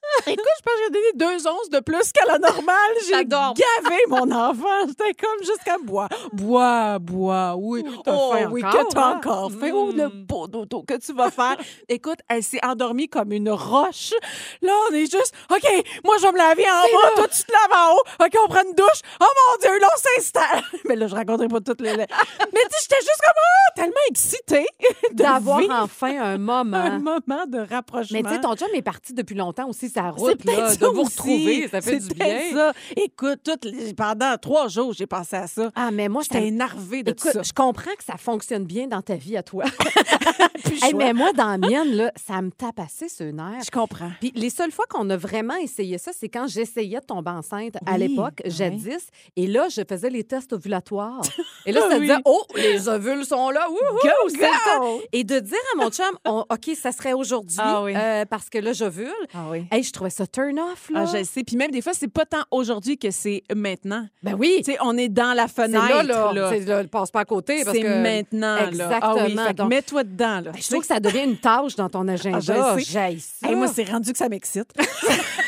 [0.27, 2.91] Écoute, je pense que j'ai donné deux onces de plus qu'à la normale.
[3.07, 4.87] J'ai gavé mon enfant.
[4.87, 6.07] J'étais comme jusqu'à bois.
[6.33, 7.83] Bois, bois, oui.
[8.05, 9.17] oh, faim oui, encore, que t'as hein?
[9.17, 9.71] encore fait.
[9.71, 11.57] Oh, le beau dodo que tu vas faire?
[11.89, 14.13] Écoute, elle s'est endormie comme une roche.
[14.61, 17.11] Là, on est juste, OK, moi, je vais me laver en bas.
[17.15, 18.25] Toi, tu te laves en haut.
[18.25, 19.01] OK, on prend une douche.
[19.21, 20.63] Oh mon Dieu, là, on s'installe.
[20.85, 21.95] Mais là, je raconterai pas toutes les...
[21.95, 24.67] Mais tu j'étais juste comme, ah, tellement excitée
[25.11, 26.77] D'avoir enfin un moment.
[26.77, 28.17] un moment de rapprochement.
[28.17, 30.69] Mais tu sais, ton chum est parti depuis longtemps aussi, sa C'est route, peut-être là,
[30.69, 32.39] ça de vous retrouver, ça fait du bien.
[32.53, 32.73] ça.
[32.95, 35.71] Écoute, toutes les- pendant trois jours, j'ai pensé à ça.
[35.75, 37.41] Ah, mais moi, J'étais me- énervée de tout Écoute, ça.
[37.43, 39.63] je comprends que ça fonctionne bien dans ta vie à toi.
[40.63, 40.99] Plus Hey, choix.
[40.99, 43.61] mais moi, dans la mienne, là, ça me tape assez ce nerf.
[43.65, 44.11] Je comprends.
[44.19, 47.75] Puis les seules fois qu'on a vraiment essayé ça, c'est quand j'essayais de tomber enceinte
[47.85, 48.49] à Oui, l'époque, ouais.
[48.51, 49.07] jadis.
[49.35, 51.21] Et là, je faisais les tests ovulatoires.
[51.65, 52.01] Et là, Ah ça oui.
[52.07, 53.67] disait, oh, les ovules sont là.
[53.69, 54.81] Wouhou, Go, c'est le temps.
[54.81, 55.01] go!
[55.11, 57.93] Et de dire à mon chum, on- OK, ça serait aujourd'hui Ah oui.
[57.95, 59.11] euh, parce que là, j'ovule.
[59.33, 59.65] Ah oui.
[59.77, 61.01] Hey, je trouvais ça turn off, là.
[61.03, 61.43] Ah, je le sais.
[61.43, 64.07] Puis même des fois, c'est pas tant aujourd'hui que c'est maintenant.
[64.23, 64.55] Ben oui.
[64.65, 65.87] Tu sais, on est dans la C'est fenêtre.
[65.87, 66.31] là, là.
[66.33, 66.49] là.
[66.51, 67.63] C'est là, passe pas à côté.
[67.63, 68.55] C'est que- maintenant.
[68.55, 68.67] Là.
[68.69, 69.15] Exactement.
[69.19, 70.41] Ah oui, Donc, mets-toi dedans.
[70.41, 70.51] Là.
[70.51, 72.39] ben, je trouve que ça devient une tâche dans ton agenda.
[72.39, 72.91] Ah, je sais.
[72.91, 73.47] J'haïs ça.
[73.49, 74.73] Hey, moi, c'est rendu que ça m'excite.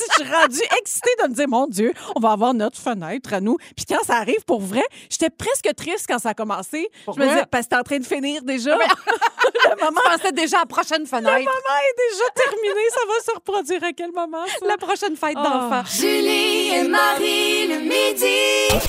[0.00, 3.32] Si je suis rendue excitée de me dire, mon Dieu, on va avoir notre fenêtre
[3.34, 3.56] à nous.
[3.76, 6.88] Puis quand ça arrive, pour vrai, j'étais presque triste quand ça a commencé.
[7.06, 8.76] Je me disais, parce que c'était en train de finir déjà.
[8.76, 11.26] le moment, Je pensais déjà à la prochaine le fenêtre.
[11.26, 12.80] moment est déjà terminé.
[12.90, 14.66] Ça va se reproduire à quel moment, ça?
[14.66, 15.42] La prochaine fête Oh.
[15.42, 15.82] d'enfant.
[15.86, 18.80] Julie et Marie le midi.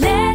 [0.00, 0.29] Les.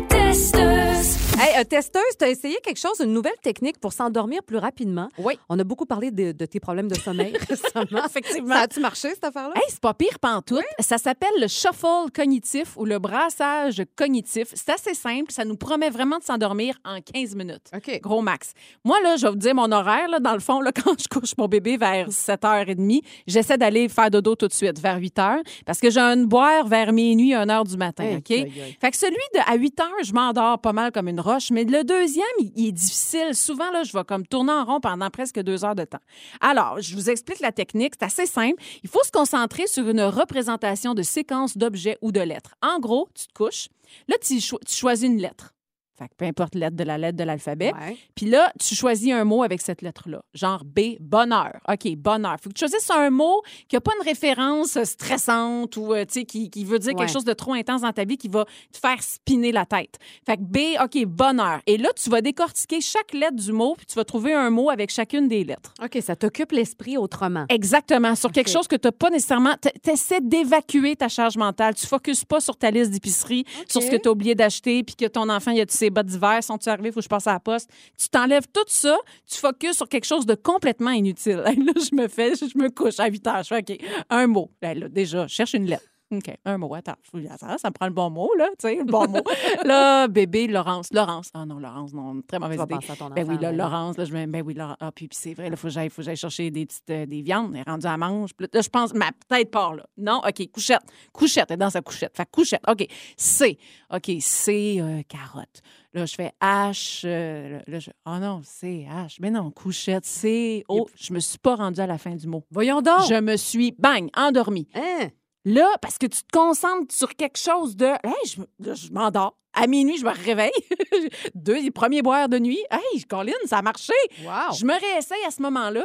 [1.37, 5.09] Hey, euh, testeuse, tu as essayé quelque chose, une nouvelle technique pour s'endormir plus rapidement?
[5.17, 5.37] Oui.
[5.49, 8.05] On a beaucoup parlé de, de tes problèmes de sommeil récemment.
[8.05, 8.55] Effectivement.
[8.55, 9.53] Ça a-tu marché, cette affaire-là?
[9.55, 10.63] Hey, c'est pas pire pantoute.
[10.79, 14.47] Ça s'appelle le shuffle cognitif ou le brassage cognitif.
[14.53, 15.29] C'est assez simple.
[15.33, 17.69] Ça nous promet vraiment de s'endormir en 15 minutes.
[17.75, 17.99] OK.
[18.01, 18.53] Gros max.
[18.85, 20.07] Moi, là, je vais vous dire mon horaire.
[20.07, 24.09] Là, dans le fond, là, quand je couche mon bébé vers 7h30, j'essaie d'aller faire
[24.09, 27.75] dodo tout de suite, vers 8h, parce que j'ai un boire vers minuit, 1h du
[27.75, 28.19] matin.
[28.19, 28.31] OK?
[28.31, 28.77] aïe.
[28.79, 31.83] Fait que celui de à 8 heures, je m'endors pas mal comme une mais le
[31.83, 33.33] deuxième, il, est difficile.
[33.33, 35.99] Souvent, là, je vais comme tourner en rond pendant presque deux heures de temps.
[36.41, 37.93] Alors, je vous explique la technique.
[37.99, 38.61] C'est assez simple.
[38.83, 42.55] Il faut se concentrer sur une représentation de séquence d'objets ou de lettres.
[42.61, 43.69] En gros, tu te couches.
[44.07, 45.54] Là, tu, tu choisis une lettre.
[45.97, 47.71] Fait que peu importe lettre de la lettre de l'alphabet.
[47.73, 47.97] Ouais.
[48.15, 50.21] Puis là, tu choisis un mot avec cette lettre-là.
[50.33, 51.53] Genre B, bonheur.
[51.69, 52.35] OK, bonheur.
[52.41, 56.49] Faut que tu choisisses un mot qui n'a pas une référence stressante ou, euh, qui,
[56.49, 56.99] qui veut dire Ouais.
[56.99, 59.97] quelque chose de trop intense dans ta vie qui va te faire spinner la tête.
[60.25, 61.61] Fait que B, OK, bonheur.
[61.65, 64.69] Et là, tu vas décortiquer chaque lettre du mot puis tu vas trouver un mot
[64.69, 65.73] avec chacune des lettres.
[65.83, 67.45] OK, ça t'occupe l'esprit autrement.
[67.49, 68.15] Exactement.
[68.15, 69.55] Sur quelque chose que tu n'as pas nécessairement.
[69.83, 71.75] Tu essaies d'évacuer ta charge mentale.
[71.75, 74.95] Tu focuses pas sur ta liste d'épicerie, sur ce que tu as oublié d'acheter, puis
[74.95, 76.43] que ton enfant, il a ses bottes d'hiver?
[76.43, 76.91] Sont-tu arrivés?
[76.91, 77.69] Faut que je passe à la poste.
[77.97, 78.97] Tu t'enlèves tout ça,
[79.29, 81.37] tu focuses sur quelque chose de complètement inutile.
[81.45, 83.43] Là, je me fais, je me couche à 8 heures.
[83.43, 83.77] Je fais, OK,
[84.09, 84.51] un mot.
[84.61, 85.94] Hey, là, déjà, cherche une lettre.
[86.11, 86.73] OK, un mot.
[86.75, 86.93] Attends,
[87.37, 89.23] ça, ça me prend le bon mot, là, tu sais, le bon mot.
[89.65, 90.93] là, bébé, Laurence.
[90.93, 91.29] Laurence.
[91.33, 92.75] Ah non, Laurence, non, très mauvaise idée.
[92.89, 93.63] à ton Ben oui, enfant, là, là.
[93.63, 94.77] Laurence, là, je me ben oui, Laurence.
[94.79, 96.89] Ah, puis, puis c'est vrai, là, faut que j'aille, faut que j'aille chercher des petites,
[96.91, 97.55] euh, des viandes.
[97.55, 98.33] Elle est rendue à mange.
[98.35, 99.85] Puis là, je pense, ma tête part, là.
[99.97, 100.83] Non, OK, couchette.
[101.11, 102.15] Couchette, elle est dans sa couchette.
[102.15, 102.61] Fait que couchette.
[102.67, 102.85] OK,
[103.17, 103.57] C.
[103.91, 105.61] OK, C, euh, carotte.
[105.93, 107.01] Là, je fais H.
[107.05, 107.89] euh, là, je...
[108.05, 109.17] Oh non, C, H.
[109.21, 110.63] Mais non, couchette, C.
[110.67, 112.43] Oh, je me suis pas rendue à la fin du mot.
[112.51, 113.07] Voyons donc.
[113.09, 114.67] Je me suis, bang, endormie.
[114.75, 115.09] Hein?
[115.45, 117.85] Là, parce que tu te concentres sur quelque chose de.
[117.85, 119.37] Hey, je, je m'endors.
[119.53, 120.51] À minuit, je me réveille.
[121.35, 122.59] Deux, les premiers boires de nuit.
[122.69, 123.93] Hey, Colin, ça a marché.
[124.23, 124.53] Wow.
[124.53, 125.83] Je me réessaye à ce moment-là.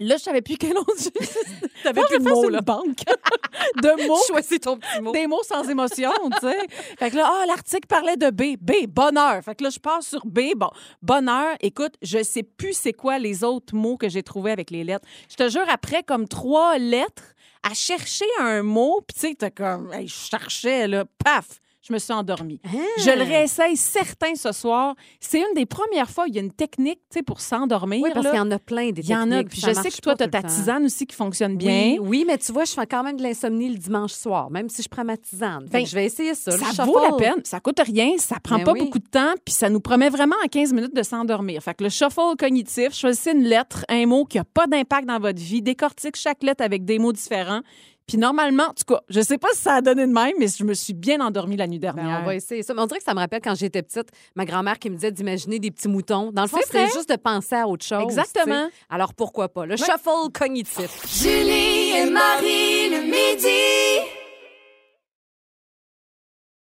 [0.00, 0.92] Là, je savais plus quel autre.
[1.84, 2.60] T'avais plus de mots, là.
[2.60, 3.04] banque
[3.76, 4.18] de mots.
[4.26, 5.12] Choisis ton petit mot.
[5.12, 6.58] Des mots sans émotion, tu sais.
[6.98, 8.56] Fait que là, ah, l'article parlait de B.
[8.60, 9.42] B, bonheur.
[9.44, 10.40] Fait que là, je passe sur B.
[10.56, 10.70] Bon,
[11.00, 11.54] bonheur.
[11.60, 15.06] Écoute, je sais plus c'est quoi les autres mots que j'ai trouvés avec les lettres.
[15.30, 17.33] Je te jure, après comme trois lettres,
[17.64, 21.92] à chercher un mot, puis tu sais, t'as comme, hey, je cherchais, là, paf, je
[21.92, 22.60] me suis endormie.
[22.98, 24.94] Je le réessaye certain ce soir.
[25.20, 28.02] C'est une des premières fois où il y a une technique, pour s'endormir.
[28.02, 29.36] Oui, parce qu'il y en a plein des Il y en a.
[29.42, 31.92] techniques, Puis je sais que toi, tu as ta tisane aussi qui fonctionne bien.
[31.92, 34.68] Oui, oui, mais tu vois, je fais quand même de l'insomnie le dimanche soir, même
[34.68, 35.64] si je prends ma tisane.
[35.66, 36.50] Fait Ben, que je vais essayer ça.
[36.72, 37.40] Ça vaut la peine.
[37.44, 38.12] Ça coûte rien.
[38.18, 38.80] Ça prend Ben pas oui.
[38.80, 39.34] beaucoup de temps.
[39.44, 41.62] Puis ça nous promet vraiment en 15 minutes de s'endormir.
[41.62, 45.18] Fait que le shuffle cognitif, choisissez une lettre, un mot qui a pas d'impact dans
[45.20, 47.60] votre vie, décortique chaque lettre avec des mots différents.
[48.06, 50.46] Puis normalement, en tout cas, je sais pas si ça a donné de même, mais
[50.48, 52.20] je me suis bien endormie la nuit Ben, dernière.
[52.22, 52.74] on va essayer ça.
[52.74, 55.10] Mais on dirait que ça me rappelle quand j'étais petite, ma grand-mère qui me disait
[55.12, 56.30] d'imaginer des petits moutons.
[56.32, 58.02] Dans le fond, C'est juste de penser à autre chose.
[58.02, 58.68] Exactement.
[58.90, 59.64] Alors pourquoi pas?
[59.64, 60.90] Le shuffle cognitif.
[61.22, 64.23] Julie et Marie le midi.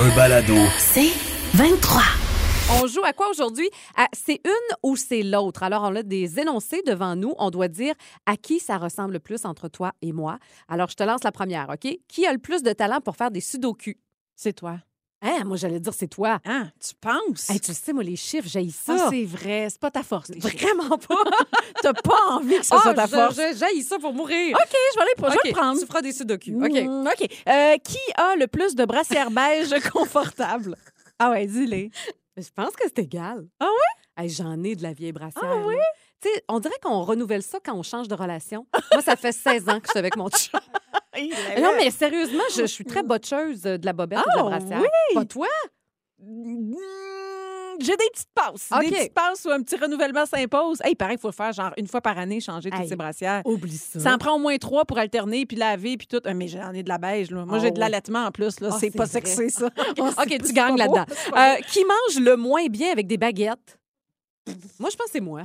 [0.00, 0.54] Un balado.
[0.78, 1.10] C'est
[1.54, 2.02] 23.
[2.80, 3.68] On joue à quoi aujourd'hui?
[3.96, 5.64] À c'est une ou c'est l'autre?
[5.64, 7.34] Alors, on a des énoncés devant nous.
[7.36, 7.94] On doit dire
[8.24, 10.38] à qui ça ressemble le plus entre toi et moi.
[10.68, 11.98] Alors, je te lance la première, OK?
[12.06, 13.94] Qui a le plus de talent pour faire des sudoku?
[14.36, 14.78] C'est toi.
[15.20, 16.38] Hein, moi, j'allais dire c'est toi.
[16.46, 17.50] Ah, tu penses?
[17.50, 18.96] Hey, tu le sais, moi, les chiffres, j'ai ça.
[18.98, 19.66] Ah, c'est vrai.
[19.68, 20.28] C'est pas ta force.
[20.28, 20.38] les.
[20.38, 21.16] Vraiment pas.
[21.82, 23.36] T'as pas envie que ce Ah, soit ta je- force.
[23.58, 24.56] J'haïs ça pour mourir.
[24.56, 25.80] OK, je vais aller je vais OK, le prendre.
[25.80, 26.50] Tu feras des sudoku.
[26.64, 26.70] OK.
[26.82, 27.28] Mm, OK.
[27.48, 30.76] Euh, qui a le plus de brassières beige confortables?
[31.18, 31.90] Ah ouais, dis-les.
[32.36, 33.44] Je pense que c'est égal.
[33.58, 34.22] Ah ouais?
[34.24, 35.42] Hey, J'en ai de la vieille brassière.
[35.44, 35.74] Ah oui?
[36.20, 38.66] Tu sais, on dirait qu'on renouvelle ça quand on change de relation.
[38.92, 40.58] Moi, ça fait 16 ans que je suis avec mon chum.
[41.60, 44.58] Non, mais sérieusement, je, je suis très botcheuse de la bobette et de la Ah,
[44.58, 44.80] brassière.
[44.82, 45.14] oui?
[45.14, 45.48] Pas toi?
[46.20, 46.74] Mm,
[47.80, 48.68] J'ai des petites passes.
[48.80, 50.78] Des petites passes où un petit renouvellement s'impose.
[50.84, 52.96] Hey, pareil, il faut le faire genre une fois par année, changer toutes Hey, ces
[52.96, 53.42] brassières.
[53.44, 53.98] Oublie ça.
[54.00, 56.20] Ça en prend au moins trois pour alterner, puis laver, puis tout.
[56.24, 57.44] Ah, Mais j'en ai de la beige, là.
[57.44, 57.80] Moi, j'ai de ouais.
[57.80, 58.68] l'allaitement en plus, là.
[58.72, 59.20] Ah, c'est c'est pas vrai.
[59.24, 59.66] sexy, ça.
[59.98, 61.04] OK, tu gagnes là-dedans.
[61.36, 63.78] Euh, qui mange le moins bien avec des baguettes?
[64.78, 65.42] Moi, je pense que c'est moi.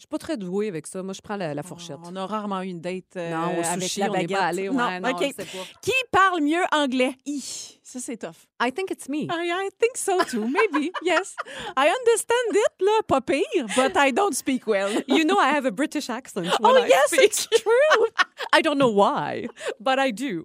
[0.00, 0.02] Ah?
[0.02, 1.02] Je suis pas très douée avec ça.
[1.02, 1.98] Moi, je prends la, la fourchette.
[2.04, 4.38] On a rarement eu une date euh, non, au avec sushi, la on baguette.
[4.38, 4.68] pas allé.
[4.70, 5.44] Ouais, non, non, pas.
[5.82, 7.14] Qui parle mieux anglais?
[7.26, 8.46] Hi, ça, c'est tough.
[8.62, 9.24] I think it's me.
[9.30, 10.46] I, I think so too.
[10.48, 10.90] Maybe.
[11.02, 11.34] Yes.
[11.76, 13.02] I understand it, là.
[13.06, 14.90] Pas pire, but I don't speak well.
[15.06, 17.20] You know I have a British accent when Oh, I yes, speak.
[17.24, 18.06] it's true.
[18.54, 19.48] I don't know why,
[19.78, 20.44] but I do.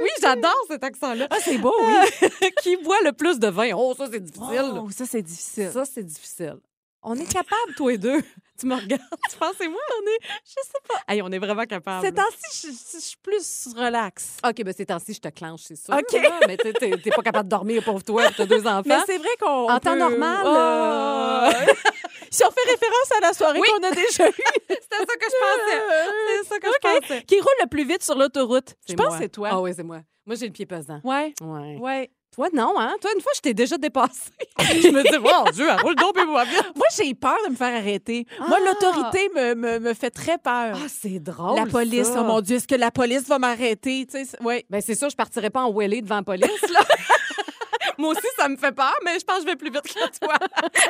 [0.00, 1.26] oui, j'adore cet accent-là.
[1.30, 2.50] Ah, c'est beau, oui.
[2.62, 3.70] Qui boit le plus de vin?
[3.76, 4.72] Oh, ça, c'est difficile.
[4.74, 5.70] Oh, ça, c'est difficile.
[5.72, 6.56] Ça, c'est difficile.
[7.02, 8.20] On est capable, toi et deux.
[8.60, 9.78] Tu me regardes, tu penses, c'est moi?
[10.00, 10.96] On est, je sais pas.
[11.06, 12.04] Hey, on est vraiment capable.
[12.04, 14.38] Ces temps-ci, je, je suis plus relax.
[14.44, 15.94] OK, ben ces temps-ci, je te clenche, c'est sûr.
[15.94, 16.12] OK.
[16.20, 18.82] là, mais t'es- t'es t'es pas capable de dormir, pauvre toi, t'as deux enfants.
[18.84, 19.70] Mais c'est vrai qu'on.
[19.70, 20.48] En temps normal, Oh.
[20.48, 21.50] euh,
[22.32, 23.68] si on fait référence à la soirée Oui.
[23.76, 24.32] qu'on a déjà eue.
[24.68, 26.42] C'était ça que je pensais.
[26.42, 27.22] C'est ça que je pensais.
[27.22, 28.74] Qui roule le plus vite sur l'autoroute?
[28.88, 29.50] Je pense que c'est toi.
[29.52, 30.00] Ah oui, c'est moi.
[30.26, 31.00] Moi, j'ai le pied pesant.
[31.04, 31.32] Ouais.
[31.40, 31.76] Ouais.
[31.78, 32.10] Ouais.
[32.34, 32.94] Toi, non, hein?
[33.00, 34.30] Toi, une fois, je t'ai déjà dépassé.
[34.60, 36.60] je me dis, mon Dieu, roule donc, et moi bien.
[36.76, 38.26] Moi, j'ai peur de me faire arrêter.
[38.46, 38.64] Moi, Ah.
[38.64, 40.76] l'autorité me, me, me fait très peur.
[40.76, 41.58] Ah, c'est drôle.
[41.58, 42.20] la police, ça.
[42.20, 44.06] oh mon Dieu, est-ce que la police va m'arrêter?
[44.06, 44.64] Tu sais, c'est- ouais.
[44.70, 46.80] Ben, c'est sûr, je partirais pas en wheelie devant la police, là.
[47.98, 50.18] Moi aussi, ça me fait peur, mais je pense que je vais plus vite que
[50.24, 50.34] toi.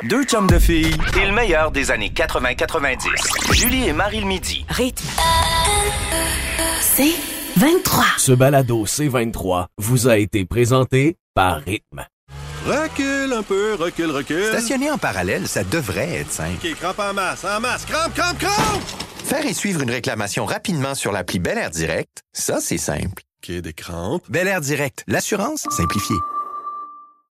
[0.03, 3.53] Deux chums de filles et le meilleur des années 80-90.
[3.53, 4.63] Julie et Marie le midi.
[4.69, 5.07] Rythme.
[6.81, 7.15] C'est
[7.57, 8.03] C23.
[8.19, 12.05] Ce balado C23 vous a été présenté par Rythme.
[12.65, 14.45] Recule un peu, recule, recule.
[14.45, 16.57] Stationner en parallèle, ça devrait être simple.
[16.63, 18.83] OK, crampe en masse, en masse, crampe, crampe, crampe!
[19.23, 23.23] Faire et suivre une réclamation rapidement sur l'appli Bel Air Direct, ça, c'est simple.
[23.43, 24.23] OK, des crampes.
[24.29, 26.17] Bel Air Direct, l'assurance simplifiée.